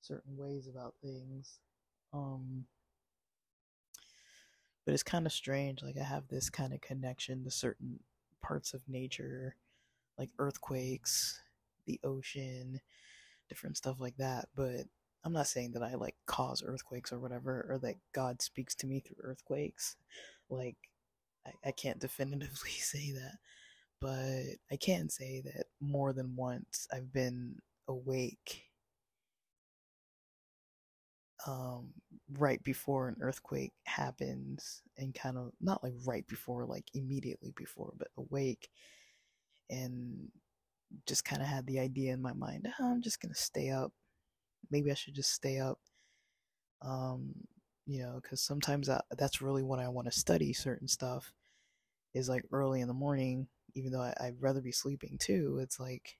[0.00, 1.58] certain ways about things.
[2.12, 2.66] Um,
[4.84, 5.82] but it's kind of strange.
[5.82, 8.00] Like I have this kind of connection to certain
[8.42, 9.56] parts of nature,
[10.18, 11.40] like earthquakes,
[11.86, 12.80] the ocean,
[13.48, 14.48] different stuff like that.
[14.54, 14.86] But
[15.24, 18.86] I'm not saying that I like cause earthquakes or whatever, or that God speaks to
[18.86, 19.96] me through earthquakes.
[20.48, 20.76] Like
[21.46, 23.38] I, I can't definitively say that,
[24.00, 27.56] but I can say that more than once I've been
[27.88, 28.64] awake
[31.46, 31.88] um,
[32.38, 37.92] right before an earthquake happens and kind of not like right before, like immediately before,
[37.98, 38.68] but awake
[39.70, 40.28] and
[41.06, 43.70] just kind of had the idea in my mind oh, I'm just going to stay
[43.70, 43.92] up.
[44.70, 45.78] Maybe I should just stay up.
[46.82, 47.32] Um,
[47.86, 51.32] you know, because sometimes I, that's really when I want to study certain stuff
[52.14, 55.58] is like early in the morning, even though I, I'd rather be sleeping too.
[55.62, 56.18] It's like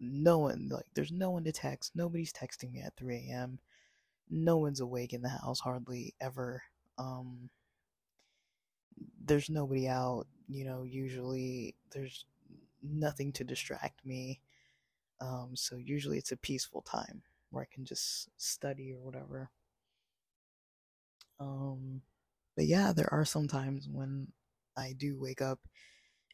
[0.00, 1.92] no one, like, there's no one to text.
[1.94, 3.58] Nobody's texting me at 3 a.m
[4.28, 6.62] no one's awake in the house hardly ever.
[6.98, 7.50] Um,
[9.24, 12.24] there's nobody out, you know, usually there's
[12.82, 14.40] nothing to distract me.
[15.20, 19.50] Um, so usually it's a peaceful time where I can just study or whatever.
[21.38, 22.02] Um,
[22.56, 24.28] but yeah, there are some times when
[24.76, 25.60] I do wake up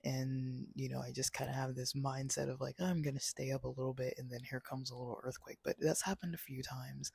[0.04, 3.52] and you know i just kind of have this mindset of like i'm gonna stay
[3.52, 6.38] up a little bit and then here comes a little earthquake but that's happened a
[6.38, 7.12] few times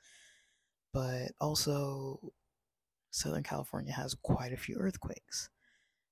[0.92, 2.32] but also
[3.10, 5.50] Southern California has quite a few earthquakes.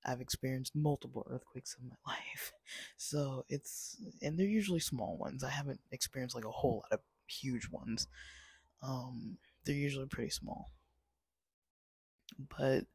[0.05, 2.53] I've experienced multiple earthquakes in my life.
[2.97, 5.43] So it's, and they're usually small ones.
[5.43, 8.07] I haven't experienced like a whole lot of huge ones.
[8.81, 10.71] Um, they're usually pretty small.
[12.57, 12.85] But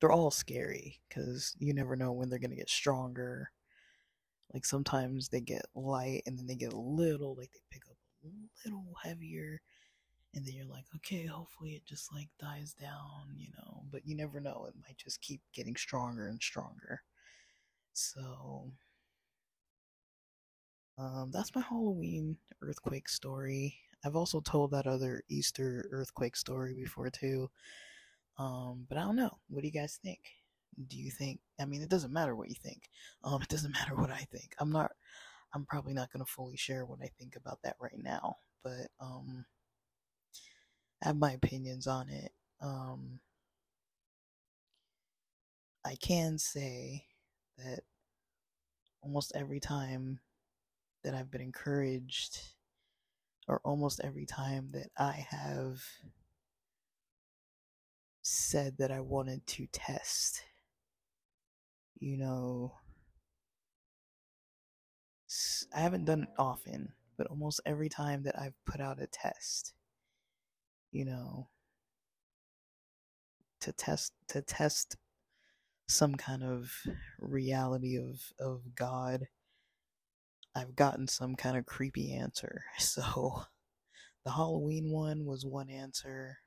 [0.00, 3.50] they're all scary because you never know when they're to get stronger.
[4.52, 7.96] Like sometimes they get light and then they get a little, like they pick up
[8.24, 8.28] a
[8.68, 9.60] little heavier
[10.34, 14.16] and then you're like, okay, hopefully it just like dies down, you know, but you
[14.16, 14.66] never know.
[14.68, 17.02] It might just keep getting stronger and stronger.
[17.94, 18.72] So,
[20.98, 23.76] um, that's my Halloween earthquake story.
[24.04, 27.50] I've also told that other Easter earthquake story before too.
[28.38, 29.38] Um, but I don't know.
[29.48, 30.20] What do you guys think?
[30.88, 31.40] Do you think?
[31.60, 32.88] I mean, it doesn't matter what you think.
[33.22, 34.54] Um, it doesn't matter what I think.
[34.58, 34.90] I'm not.
[35.54, 38.36] I'm probably not gonna fully share what I think about that right now.
[38.64, 39.44] But um,
[41.02, 42.32] I have my opinions on it.
[42.60, 43.20] Um,
[45.84, 47.04] I can say
[47.58, 47.80] that
[49.02, 50.20] almost every time
[51.04, 52.40] that I've been encouraged,
[53.46, 55.84] or almost every time that I have
[58.24, 60.42] said that I wanted to test,
[62.00, 62.74] you know,
[65.74, 69.74] I haven't done it often, but almost every time that I've put out a test,
[70.90, 71.48] you know,
[73.60, 74.96] to test to test
[75.88, 76.72] some kind of
[77.20, 79.26] reality of of God.
[80.54, 82.62] I've gotten some kind of creepy answer.
[82.78, 83.44] So
[84.24, 86.38] the Halloween one was one answer.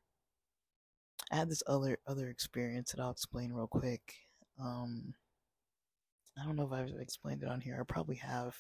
[1.32, 4.14] I had this other other experience that I'll explain real quick.
[4.60, 5.14] Um,
[6.40, 7.78] I don't know if I've explained it on here.
[7.80, 8.56] I probably have,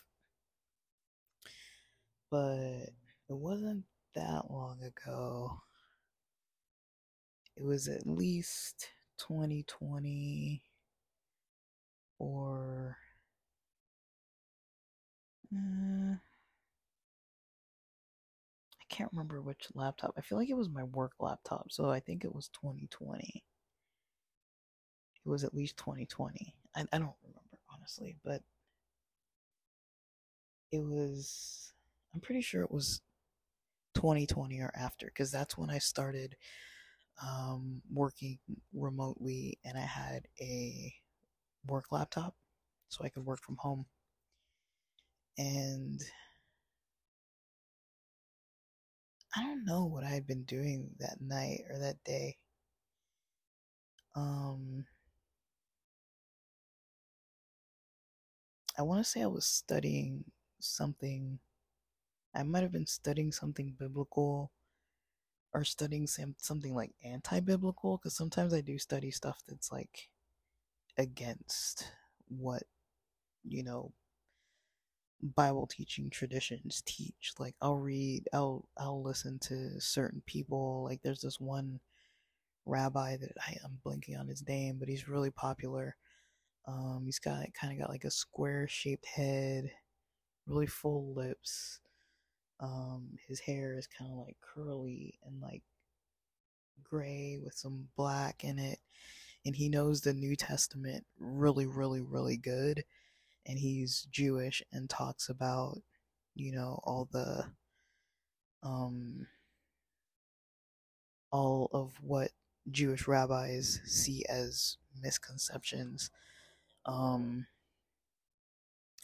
[2.32, 2.89] but
[3.30, 5.62] it wasn't that long ago
[7.58, 10.62] it was at least 2020
[12.19, 12.97] or
[15.53, 16.15] uh,
[18.80, 20.13] I can't remember which laptop.
[20.17, 23.43] I feel like it was my work laptop, so I think it was 2020.
[25.23, 26.55] It was at least 2020.
[26.75, 28.41] I, I don't remember honestly, but
[30.71, 31.73] it was.
[32.13, 33.01] I'm pretty sure it was
[33.93, 36.36] 2020 or after, because that's when I started
[37.21, 38.39] um, working
[38.73, 40.93] remotely and I had a
[41.67, 42.36] work laptop
[42.89, 43.86] so I could work from home.
[45.38, 46.01] And
[49.38, 52.38] I don't know what I had been doing that night or that day.
[54.15, 54.86] Um,
[58.76, 60.26] I want to say I was studying
[60.60, 61.38] something.
[62.34, 64.52] I might have been studying something biblical
[65.54, 70.10] or studying some, something like anti-biblical because sometimes I do study stuff that's like
[70.97, 71.91] against
[72.28, 72.63] what
[73.43, 73.91] you know
[75.22, 77.34] Bible teaching traditions teach.
[77.39, 80.84] Like I'll read, I'll I'll listen to certain people.
[80.84, 81.80] Like there's this one
[82.65, 85.95] rabbi that I, I'm blinking on his name, but he's really popular.
[86.68, 89.72] Um, he's got kind of got like a square shaped head,
[90.47, 91.80] really full lips,
[92.59, 95.61] um, his hair is kind of like curly and like
[96.84, 98.80] gray with some black in it.
[99.45, 102.84] And he knows the New Testament really, really, really good.
[103.48, 105.82] And he's Jewish and talks about,
[106.36, 107.45] you know, all the,
[108.64, 109.28] um,
[111.32, 112.32] all of what
[112.70, 116.12] Jewish rabbis see as misconceptions.
[116.86, 117.48] Um,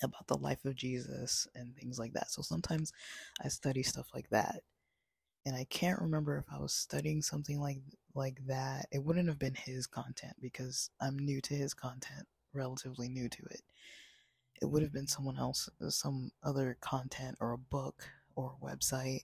[0.04, 2.32] about the life of Jesus and things like that.
[2.32, 2.92] So sometimes
[3.44, 4.62] I study stuff like that.
[5.46, 7.82] And I can't remember if I was studying something like
[8.16, 8.88] like that.
[8.92, 13.44] It wouldn't have been his content because I'm new to his content, relatively new to
[13.50, 13.62] it.
[14.62, 18.04] It would have been someone else, some other content or a book
[18.36, 19.24] or a website,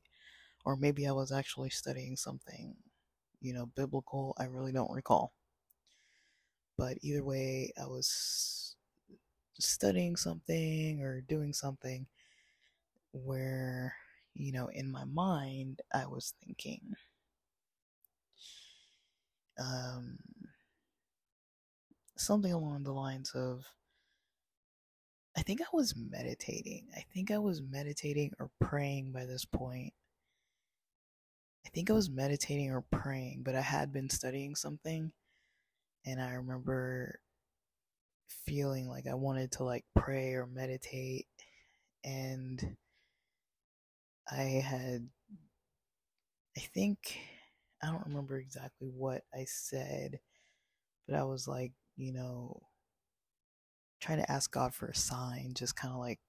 [0.65, 2.75] or maybe I was actually studying something,
[3.41, 4.35] you know, biblical.
[4.37, 5.33] I really don't recall.
[6.77, 8.75] But either way, I was
[9.59, 12.07] studying something or doing something
[13.11, 13.95] where,
[14.33, 16.95] you know, in my mind, I was thinking,
[19.57, 20.19] um,
[22.15, 23.65] something along the lines of,
[25.39, 26.87] I think I was meditating.
[26.97, 29.93] I think I was meditating or praying by this point.
[31.65, 35.13] I think I was meditating or praying, but I had been studying something
[36.05, 37.21] and I remember
[38.27, 41.27] feeling like I wanted to like pray or meditate
[42.03, 42.75] and
[44.29, 45.07] I had
[46.57, 47.17] I think
[47.81, 50.19] I don't remember exactly what I said,
[51.07, 52.61] but I was like, you know,
[53.99, 56.19] trying to ask God for a sign, just kind of like,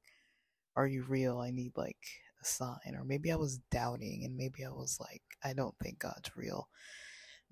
[0.77, 1.39] are you real?
[1.39, 1.99] I need like
[2.43, 2.95] a sign.
[2.97, 6.69] Or maybe I was doubting and maybe I was like, I don't think God's real.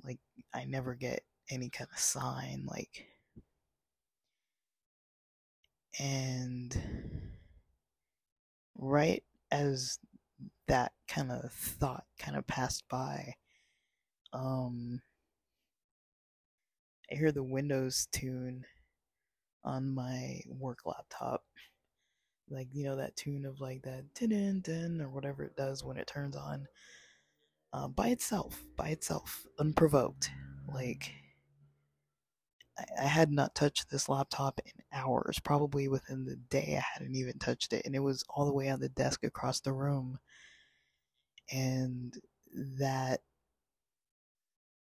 [0.04, 0.18] Like,
[0.54, 2.66] I never get any kind of sign.
[2.66, 3.06] Like,
[5.98, 6.76] and
[8.76, 9.98] right as
[10.68, 13.34] that kind of thought kind of passed by,
[14.32, 15.00] um,
[17.10, 18.64] I hear the Windows tune
[19.64, 21.44] on my work laptop.
[22.50, 25.98] Like, you know, that tune of like that din din or whatever it does when
[25.98, 26.66] it turns on
[27.72, 30.30] uh, by itself, by itself, unprovoked.
[30.72, 31.12] Like,
[32.78, 35.38] I, I had not touched this laptop in hours.
[35.38, 37.84] Probably within the day, I hadn't even touched it.
[37.84, 40.18] And it was all the way on the desk across the room.
[41.50, 42.14] And
[42.78, 43.20] that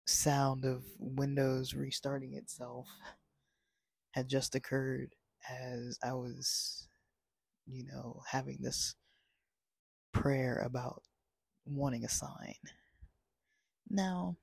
[0.05, 2.87] sound of Windows restarting itself
[4.17, 5.13] had just occurred
[5.47, 6.87] as I was,
[7.67, 8.95] you know, having this
[10.11, 11.03] prayer about
[11.67, 12.55] wanting a sign.
[13.87, 14.35] Now,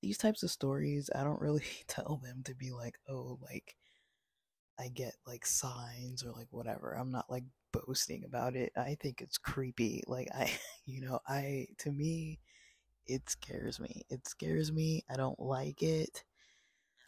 [0.00, 3.74] these types of stories, I don't really tell them to be like, oh, like,
[4.78, 6.92] I get like signs or like whatever.
[6.92, 8.70] I'm not like boasting about it.
[8.76, 10.04] I think it's creepy.
[10.06, 10.48] Like, I,
[10.86, 12.38] you know, I, to me,
[13.04, 14.02] it scares me.
[14.10, 15.02] It scares me.
[15.10, 16.22] I don't like it.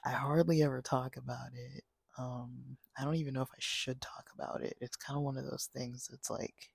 [0.07, 1.85] I hardly ever talk about it.
[2.19, 4.77] Um, I don't even know if I should talk about it.
[4.81, 6.71] It's kind of one of those things that's like,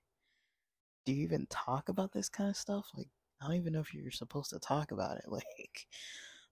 [1.06, 2.86] do you even talk about this kind of stuff?
[2.96, 3.08] Like,
[3.40, 5.24] I don't even know if you're supposed to talk about it.
[5.28, 5.86] Like,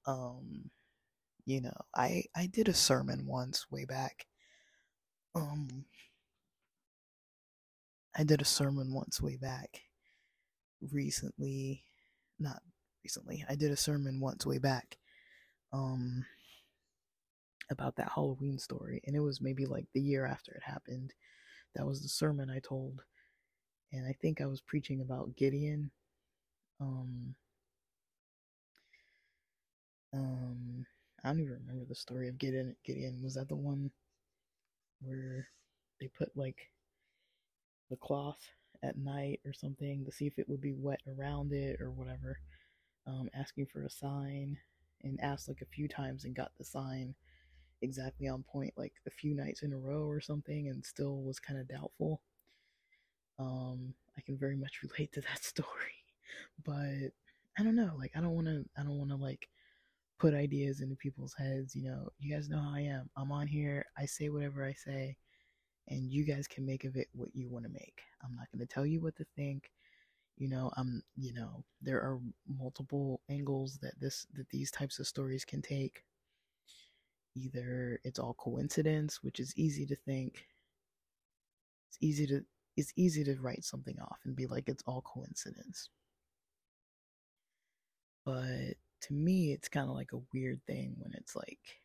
[0.06, 0.70] um,
[1.46, 4.26] you know, I I did a sermon once way back.
[5.34, 5.84] Um,
[8.16, 9.82] I did a sermon once way back
[10.92, 11.84] recently
[12.38, 12.62] not
[13.04, 13.44] recently.
[13.48, 14.98] I did a sermon once way back
[15.72, 16.24] um
[17.70, 21.12] about that Halloween story and it was maybe like the year after it happened.
[21.74, 23.02] That was the sermon I told
[23.92, 25.90] and I think I was preaching about Gideon.
[26.80, 27.34] Um
[30.12, 30.86] um
[31.22, 33.20] I don't even remember the story of Gideon Gideon.
[33.22, 33.90] Was that the one
[35.02, 35.48] where
[36.00, 36.70] they put like
[37.90, 38.40] the cloth
[38.82, 42.38] at night or something to see if it would be wet around it or whatever.
[43.06, 44.56] Um, asking for a sign
[45.02, 47.14] and asked like a few times and got the sign
[47.82, 51.38] exactly on point like a few nights in a row or something and still was
[51.38, 52.20] kind of doubtful.
[53.38, 56.04] Um, I can very much relate to that story,
[56.64, 57.12] but
[57.58, 57.92] I don't know.
[57.98, 58.64] Like I don't want to.
[58.78, 59.48] I don't want to like
[60.18, 61.74] put ideas into people's heads.
[61.74, 63.10] You know, you guys know how I am.
[63.16, 63.86] I'm on here.
[63.98, 65.16] I say whatever I say
[65.90, 68.02] and you guys can make of it what you want to make.
[68.24, 69.70] I'm not going to tell you what to think.
[70.36, 75.06] You know, I'm, you know, there are multiple angles that this that these types of
[75.06, 76.04] stories can take.
[77.42, 80.46] Either it's all coincidence, which is easy to think.
[81.88, 82.42] It's easy to
[82.76, 85.90] it's easy to write something off and be like it's all coincidence.
[88.24, 91.80] But to me, it's kind of like a weird thing when it's like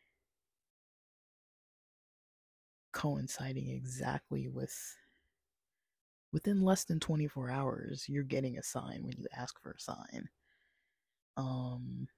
[2.92, 4.96] coinciding exactly with
[6.32, 10.28] within less than 24 hours you're getting a sign when you ask for a sign
[11.36, 12.08] um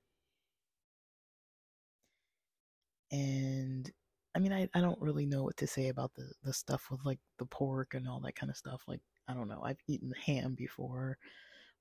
[3.13, 3.91] and
[4.35, 7.01] i mean i, I don't really know what to say about the the stuff with
[7.05, 10.13] like the pork and all that kind of stuff like i don't know i've eaten
[10.27, 11.19] ham before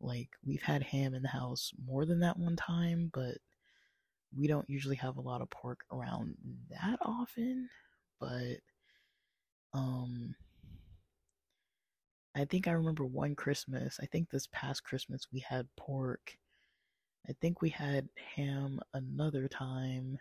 [0.01, 3.37] like we've had ham in the house more than that one time but
[4.37, 6.35] we don't usually have a lot of pork around
[6.69, 7.69] that often
[8.19, 8.57] but
[9.73, 10.35] Um,
[12.35, 13.99] I think I remember one Christmas.
[14.01, 16.37] I think this past Christmas we had pork.
[17.29, 20.19] I think we had ham another time,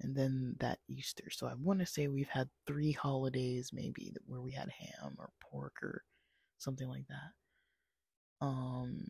[0.00, 1.30] and then that Easter.
[1.30, 5.30] So I want to say we've had three holidays maybe where we had ham or
[5.40, 6.02] pork or
[6.58, 8.46] something like that.
[8.46, 9.06] Um,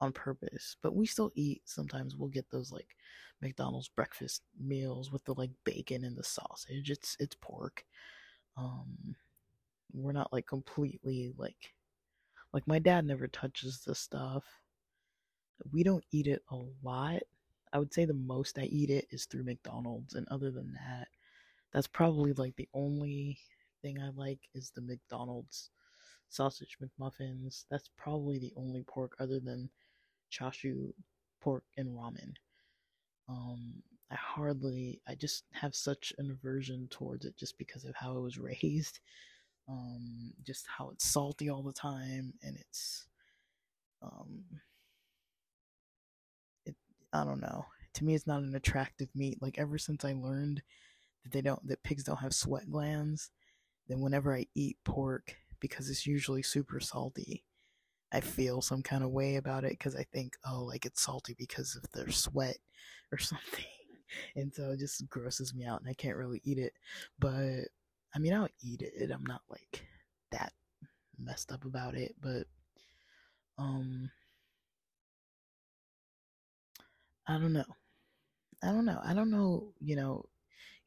[0.00, 0.76] on purpose.
[0.82, 1.62] But we still eat.
[1.64, 2.88] Sometimes we'll get those like
[3.42, 6.90] McDonald's breakfast meals with the like bacon and the sausage.
[6.90, 7.84] It's it's pork.
[8.56, 9.16] Um,
[9.92, 11.74] we're not like completely like
[12.52, 14.44] like my dad never touches the stuff.
[15.72, 17.22] We don't eat it a lot.
[17.72, 21.08] I would say the most I eat it is through McDonald's, and other than that,
[21.72, 23.38] that's probably like the only
[23.82, 25.70] thing I like is the McDonald's
[26.28, 27.64] sausage McMuffins.
[27.70, 29.70] That's probably the only pork other than
[30.32, 30.92] chashu
[31.40, 32.34] pork and ramen.
[33.28, 38.16] Um, I hardly, I just have such an aversion towards it just because of how
[38.16, 39.00] it was raised.
[39.68, 43.06] Um, just how it's salty all the time and it's,
[44.02, 44.42] um,
[47.12, 47.66] I don't know.
[47.94, 49.42] To me, it's not an attractive meat.
[49.42, 50.62] Like, ever since I learned
[51.24, 53.30] that they don't, that pigs don't have sweat glands,
[53.88, 57.44] then whenever I eat pork, because it's usually super salty,
[58.12, 61.34] I feel some kind of way about it because I think, oh, like it's salty
[61.38, 62.58] because of their sweat
[63.12, 63.64] or something.
[64.34, 66.72] And so it just grosses me out and I can't really eat it.
[67.18, 67.68] But
[68.14, 69.10] I mean, I'll eat it.
[69.12, 69.84] I'm not like
[70.32, 70.52] that
[71.18, 72.14] messed up about it.
[72.20, 72.46] But,
[73.58, 74.10] um,
[77.30, 77.64] I don't know.
[78.62, 79.00] I don't know.
[79.04, 80.26] I don't know, you know,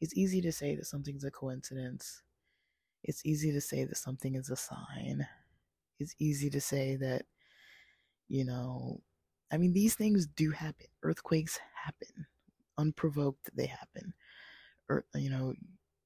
[0.01, 2.23] it's easy to say that something's a coincidence.
[3.03, 5.27] It's easy to say that something is a sign
[5.99, 7.23] it's easy to say that,
[8.29, 9.01] you know,
[9.51, 10.87] I mean, these things do happen.
[11.03, 12.27] Earthquakes happen.
[12.77, 14.13] Unprovoked, they happen.
[14.89, 15.53] Or, you know,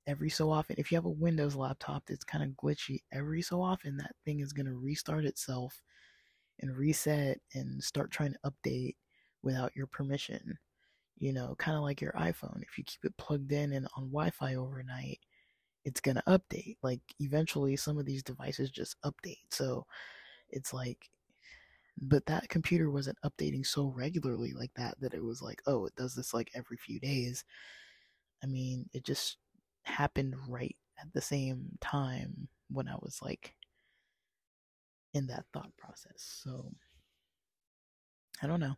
[0.08, 3.62] every so often, if you have a Windows laptop that's kind of glitchy, every so
[3.62, 5.82] often that thing is going to restart itself
[6.60, 8.96] and reset and start trying to update
[9.48, 10.60] without your permission.
[11.18, 12.62] You know, kind of like your iPhone.
[12.62, 15.20] If you keep it plugged in and on Wi Fi overnight,
[15.86, 16.78] it's going to update.
[16.84, 19.45] Like eventually some of these devices just update.
[19.50, 19.86] So
[20.50, 21.10] it's like
[22.00, 25.95] but that computer wasn't updating so regularly like that that it was like, oh, it
[25.95, 27.43] does this like every few days.
[28.43, 29.38] I mean, it just
[29.84, 33.56] happened right at the same time when I was like
[35.14, 36.41] in that thought process.
[36.43, 36.72] So
[38.43, 38.76] I don't know.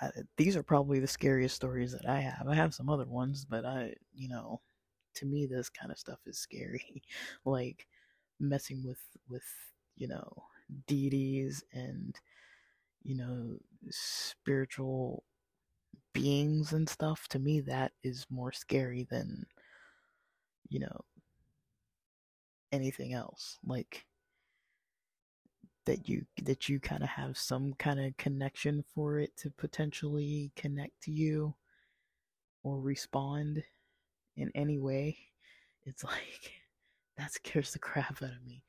[0.00, 2.46] I, these are probably the scariest stories that I have.
[2.48, 4.60] I have some other ones, but I, you know,
[5.14, 7.02] to me this kind of stuff is scary
[7.44, 7.86] like
[8.38, 9.44] messing with with
[9.96, 10.30] you know
[10.86, 12.16] deities and
[13.02, 13.56] you know
[13.90, 15.24] spiritual
[16.12, 19.44] beings and stuff to me that is more scary than
[20.68, 21.00] you know
[22.72, 24.06] anything else like
[25.86, 30.52] that you that you kind of have some kind of connection for it to potentially
[30.56, 31.54] connect to you
[32.62, 33.62] or respond
[34.36, 35.16] in any way,
[35.84, 36.52] it's like
[37.16, 38.62] that scares the crap out of me.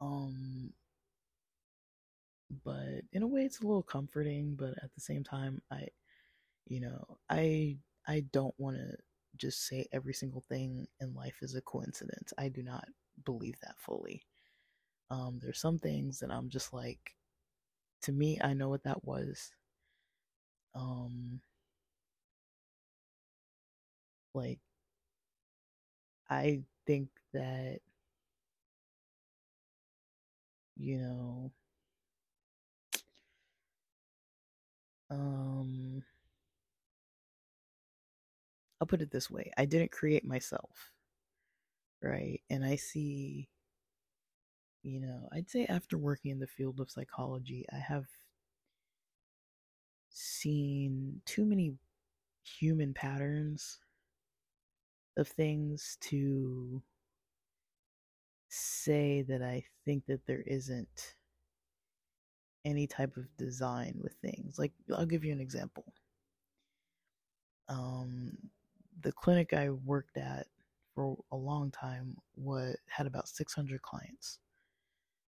[0.00, 0.72] Um
[2.64, 5.88] but in a way it's a little comforting, but at the same time I
[6.66, 7.78] you know, I
[8.08, 8.96] I don't want to
[9.36, 12.32] just say every single thing in life is a coincidence.
[12.38, 12.86] I do not
[13.24, 14.22] believe that fully.
[15.10, 17.16] Um there's some things that I'm just like
[18.02, 19.52] to me I know what that was.
[20.74, 21.40] Um
[24.34, 24.60] like
[26.30, 27.80] I think that,
[30.76, 31.52] you know,
[35.10, 36.02] um,
[38.80, 40.90] I'll put it this way I didn't create myself,
[42.02, 42.40] right?
[42.50, 43.48] And I see,
[44.86, 48.06] you know, I'd say after working in the field of psychology, I have
[50.08, 51.74] seen too many
[52.44, 53.80] human patterns
[55.16, 56.80] of things to
[58.48, 61.14] say that I think that there isn't
[62.64, 64.56] any type of design with things.
[64.56, 65.84] Like I'll give you an example.
[67.68, 68.38] Um,
[69.02, 70.46] the clinic I worked at
[70.94, 74.38] for a long time what had about 600 clients.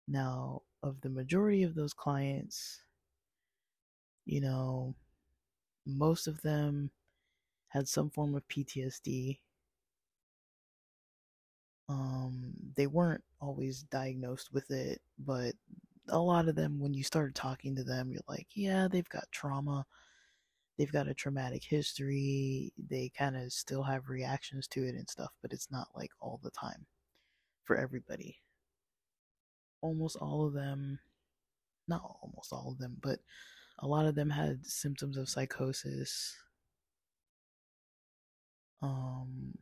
[0.08, 2.82] Now, of the majority of those clients,
[4.26, 4.96] you know,
[5.86, 6.92] most of them
[7.70, 9.40] had some form of PTSD
[11.90, 15.54] um, they weren't always diagnosed with it, but
[16.10, 19.26] a lot of them, when you started talking to them, you're like, yeah, they've got
[19.32, 19.86] trauma.
[20.78, 22.74] they've got a traumatic history.
[22.90, 26.40] They kind of still have reactions to it and stuff, but it's not like all
[26.44, 26.86] the time
[27.66, 28.38] for everybody.
[29.82, 31.00] Almost all of them,
[31.88, 33.20] not almost all of them, but
[33.80, 36.36] a lot of them had symptoms of psychosis.
[38.82, 39.58] Um,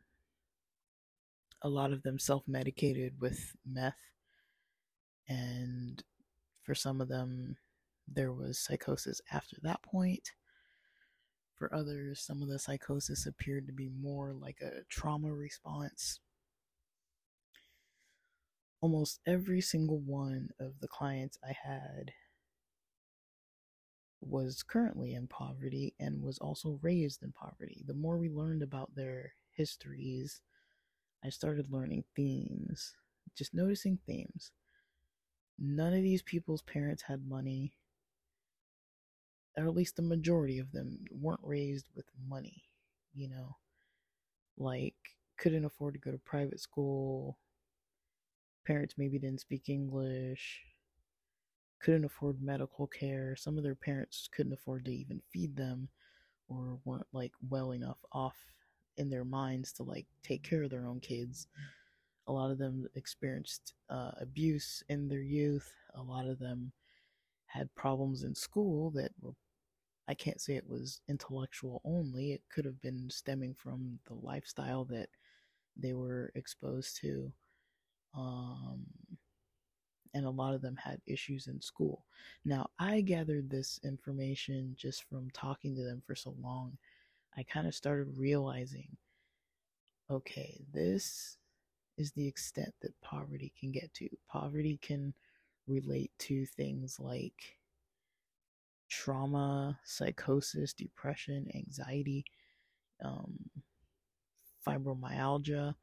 [1.62, 4.10] a lot of them self medicated with meth,
[5.28, 6.02] and
[6.62, 7.56] for some of them,
[8.08, 10.32] there was psychosis after that point.
[11.56, 16.20] For others, some of the psychosis appeared to be more like a trauma response.
[18.80, 22.14] Almost every single one of the clients I had
[24.20, 27.82] was currently in poverty and was also raised in poverty.
[27.86, 30.40] The more we learned about their histories,
[31.24, 32.94] I started learning themes,
[33.36, 34.52] just noticing themes.
[35.58, 37.74] None of these people's parents had money,
[39.56, 42.64] or at least the majority of them weren't raised with money,
[43.14, 43.56] you know,
[44.58, 44.96] like
[45.38, 47.38] couldn't afford to go to private school.
[48.66, 50.62] Parents maybe didn't speak English
[51.80, 53.36] couldn't afford medical care.
[53.36, 55.88] Some of their parents couldn't afford to even feed them
[56.48, 58.36] or weren't like well enough off
[58.96, 61.48] in their minds to like take care of their own kids.
[62.28, 65.72] A lot of them experienced uh, abuse in their youth.
[65.94, 66.72] A lot of them
[67.46, 69.34] had problems in school that were,
[70.08, 72.32] I can't say it was intellectual only.
[72.32, 75.08] It could have been stemming from the lifestyle that
[75.76, 77.32] they were exposed to.
[78.16, 78.86] Um,
[80.14, 82.04] and a lot of them had issues in school.
[82.44, 86.78] Now, I gathered this information just from talking to them for so long.
[87.36, 88.88] I kind of started realizing
[90.10, 91.36] okay, this
[91.98, 94.08] is the extent that poverty can get to.
[94.28, 95.12] Poverty can
[95.66, 97.58] relate to things like
[98.88, 102.24] trauma, psychosis, depression, anxiety,
[103.04, 103.34] um,
[104.66, 105.74] fibromyalgia,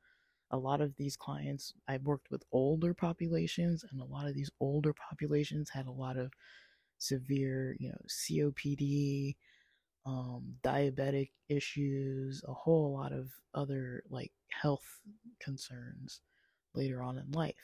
[0.54, 4.52] a lot of these clients I've worked with older populations and a lot of these
[4.60, 6.32] older populations had a lot of
[7.00, 9.36] severe, you know, COPD,
[10.06, 14.32] um, diabetic issues, a whole lot of other like
[14.62, 15.00] health
[15.40, 16.22] concerns
[16.76, 17.56] later on in life.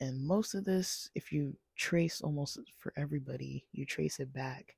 [0.00, 4.74] And most of this, if you trace almost for everybody, you trace it back,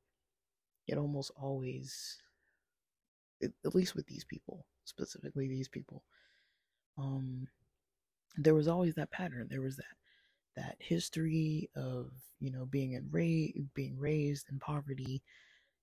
[0.87, 2.19] it almost always,
[3.43, 6.05] at least with these people, specifically these people,
[6.99, 7.47] um,
[8.37, 9.49] there was always that pattern.
[9.51, 9.85] There was that
[10.57, 15.23] that history of you know being in ra- being raised in poverty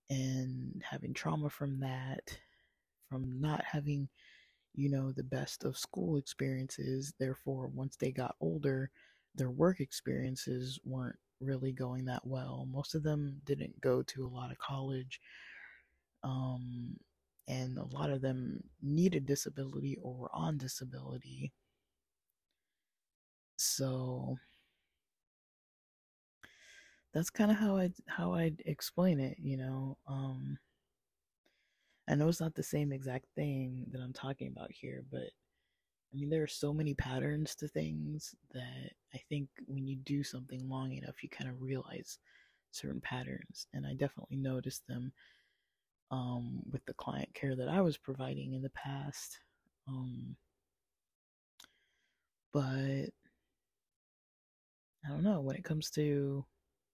[0.09, 2.37] and having trauma from that,
[3.09, 4.09] from not having
[4.75, 7.13] you know the best of school experiences.
[7.19, 8.91] Therefore, once they got older,
[9.35, 12.67] their work experiences weren't really going that well.
[12.71, 15.19] Most of them didn't go to a lot of college.
[16.23, 16.95] Um,
[17.47, 21.51] and a lot of them needed disability or were on disability.
[23.57, 24.37] So
[27.13, 29.97] that's kind of how I how I'd explain it, you know.
[30.07, 30.57] Um,
[32.09, 35.21] I know it's not the same exact thing that I'm talking about here, but
[36.13, 40.23] I mean there are so many patterns to things that I think when you do
[40.23, 42.19] something long enough, you kind of realize
[42.71, 45.13] certain patterns, and I definitely noticed them
[46.13, 49.39] um, with the client care that I was providing in the past.
[49.87, 50.35] Um,
[52.53, 53.09] but
[55.03, 56.45] I don't know when it comes to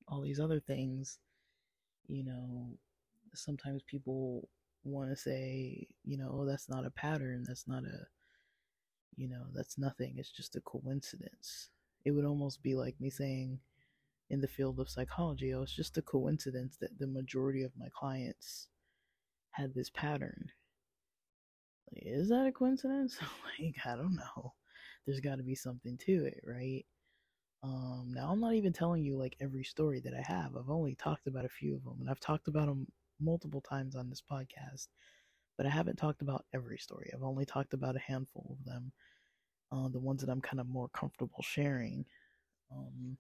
[0.08, 1.20] all these other things,
[2.08, 2.70] you know,
[3.34, 4.48] sometimes people
[4.86, 8.08] want to say, you know, oh, that's not a pattern, that's not a,
[9.18, 11.72] you know, that's nothing, it's just a coincidence.
[12.06, 13.60] It would almost be like me saying,
[14.30, 17.88] in the field of psychology, oh, it's just a coincidence that the majority of my
[17.94, 18.70] clients
[19.60, 20.50] had this pattern.
[21.92, 23.18] Like, is that a coincidence?
[23.60, 24.54] like, I don't know.
[25.06, 26.86] There's got to be something to it, right?
[27.64, 30.56] Um, now, I'm not even telling you like every story that I have.
[30.56, 32.88] I've only talked about a few of them, and I've talked about them
[33.20, 34.88] multiple times on this podcast,
[35.58, 37.12] but I haven't talked about every story.
[37.14, 38.92] I've only talked about a handful of them,
[39.72, 42.06] uh, the ones that I'm kind of more comfortable sharing.
[42.72, 43.18] Um,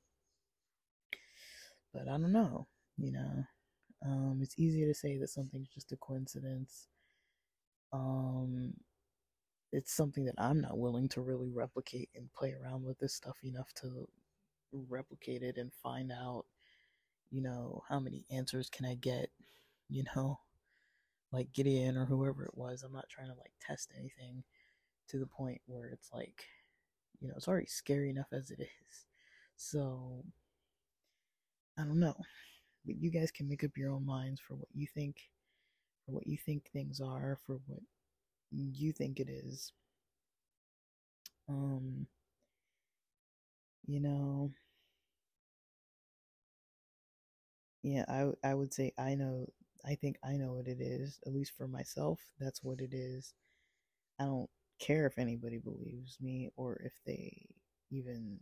[1.93, 2.67] but I don't know,
[2.97, 3.43] you know.
[4.05, 6.87] Um, it's easier to say that something's just a coincidence.
[7.91, 8.73] Um,
[9.71, 13.37] it's something that I'm not willing to really replicate and play around with this stuff
[13.43, 14.07] enough to
[14.71, 16.45] replicate it and find out,
[17.31, 19.29] you know, how many answers can I get,
[19.89, 20.39] you know,
[21.31, 22.83] like Gideon or whoever it was.
[22.83, 24.43] I'm not trying to like test anything
[25.09, 26.45] to the point where it's like,
[27.19, 29.05] you know, it's already scary enough as it is.
[29.57, 30.23] So,
[31.77, 32.15] I don't know
[32.85, 35.17] but you guys can make up your own minds for what you think,
[36.05, 37.81] for what you think things are, for what
[38.51, 39.73] you think it is.
[41.49, 42.07] Um,
[43.87, 44.51] you know,
[47.83, 49.47] yeah, I I would say I know.
[49.85, 51.19] I think I know what it is.
[51.25, 53.33] At least for myself, that's what it is.
[54.19, 54.49] I don't
[54.79, 57.47] care if anybody believes me or if they
[57.91, 58.39] even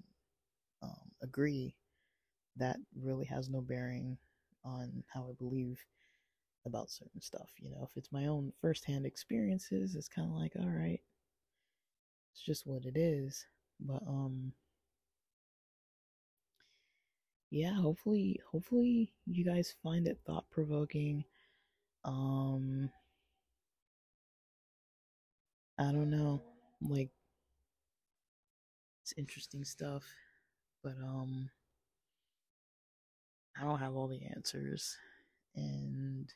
[0.83, 1.75] um, agree.
[2.57, 4.17] That really has no bearing
[4.63, 5.83] on how I believe
[6.65, 7.49] about certain stuff.
[7.59, 11.01] You know, if it's my own firsthand experiences, it's kind of like, all right,
[12.33, 13.45] it's just what it is.
[13.79, 14.53] But um,
[17.49, 21.23] yeah, hopefully, hopefully you guys find it thought provoking.
[22.03, 22.89] Um,
[25.79, 26.41] I don't know,
[26.81, 27.09] like
[29.03, 30.03] it's interesting stuff,
[30.83, 31.49] but um,
[33.59, 34.97] I don't have all the answers,
[35.55, 36.33] and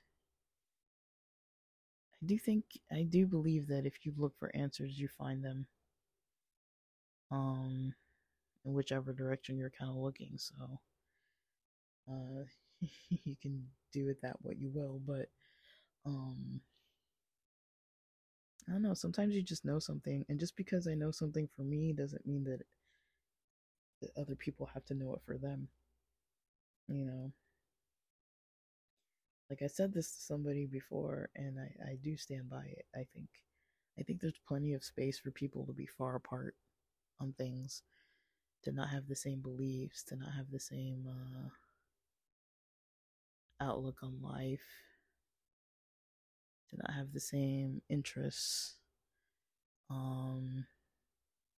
[2.22, 5.68] I do think I do believe that if you look for answers, you find them.
[7.32, 7.94] Um,
[8.66, 10.34] in whichever direction you're kind of looking.
[10.38, 10.80] So,
[12.10, 12.44] uh,
[13.10, 15.02] you can do with that what you will.
[15.06, 15.30] But,
[16.06, 16.62] um,
[18.68, 18.94] I don't know.
[18.94, 22.44] Sometimes you just know something, and just because I know something for me doesn't mean
[22.46, 22.62] that,
[24.02, 25.68] that other people have to know it for them.
[26.92, 27.32] You know.
[29.50, 32.86] Like I said this to somebody before, and I, I do stand by it.
[32.96, 33.28] I think
[34.00, 36.56] I think there's plenty of space for people to be far apart
[37.20, 37.84] on things,
[38.64, 41.50] to not have the same beliefs, to not have the same uh,
[43.64, 44.62] outlook on life,
[46.70, 48.76] to not have the same interests,
[49.90, 50.66] um,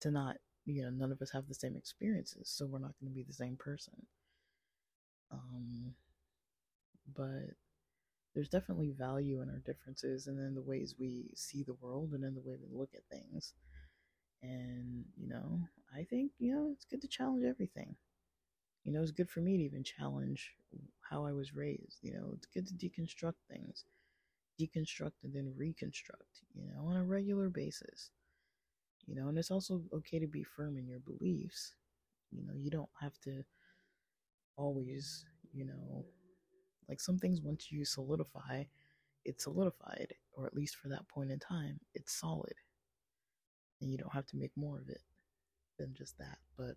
[0.00, 3.10] to not, you know, none of us have the same experiences, so we're not going
[3.12, 3.94] to be the same person.
[5.34, 5.94] Um,
[7.14, 7.54] but
[8.34, 12.24] there's definitely value in our differences and in the ways we see the world and
[12.24, 13.54] in the way we look at things.
[14.42, 15.60] And, you know,
[15.94, 17.96] I think, you know, it's good to challenge everything.
[18.84, 20.52] You know, it's good for me to even challenge
[21.10, 21.98] how I was raised.
[22.02, 23.84] You know, it's good to deconstruct things,
[24.60, 28.10] deconstruct and then reconstruct, you know, on a regular basis.
[29.06, 31.74] You know, and it's also okay to be firm in your beliefs.
[32.32, 33.44] You know, you don't have to
[34.56, 36.04] always, you know,
[36.88, 38.64] like some things once you solidify,
[39.24, 42.54] it's solidified, or at least for that point in time, it's solid.
[43.80, 45.02] And you don't have to make more of it
[45.78, 46.38] than just that.
[46.56, 46.76] But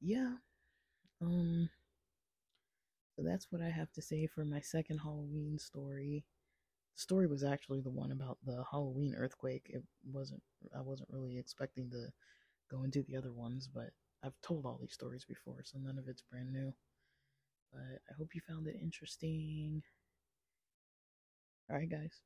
[0.00, 0.34] yeah.
[1.20, 1.68] Um
[3.16, 6.24] so that's what I have to say for my second Halloween story.
[6.96, 9.70] The story was actually the one about the Halloween earthquake.
[9.72, 10.42] It wasn't
[10.76, 12.08] I wasn't really expecting to
[12.70, 13.90] go into the other ones, but
[14.24, 16.72] I've told all these stories before, so none of it's brand new.
[17.70, 19.82] But I hope you found it interesting.
[21.68, 22.20] All right, guys.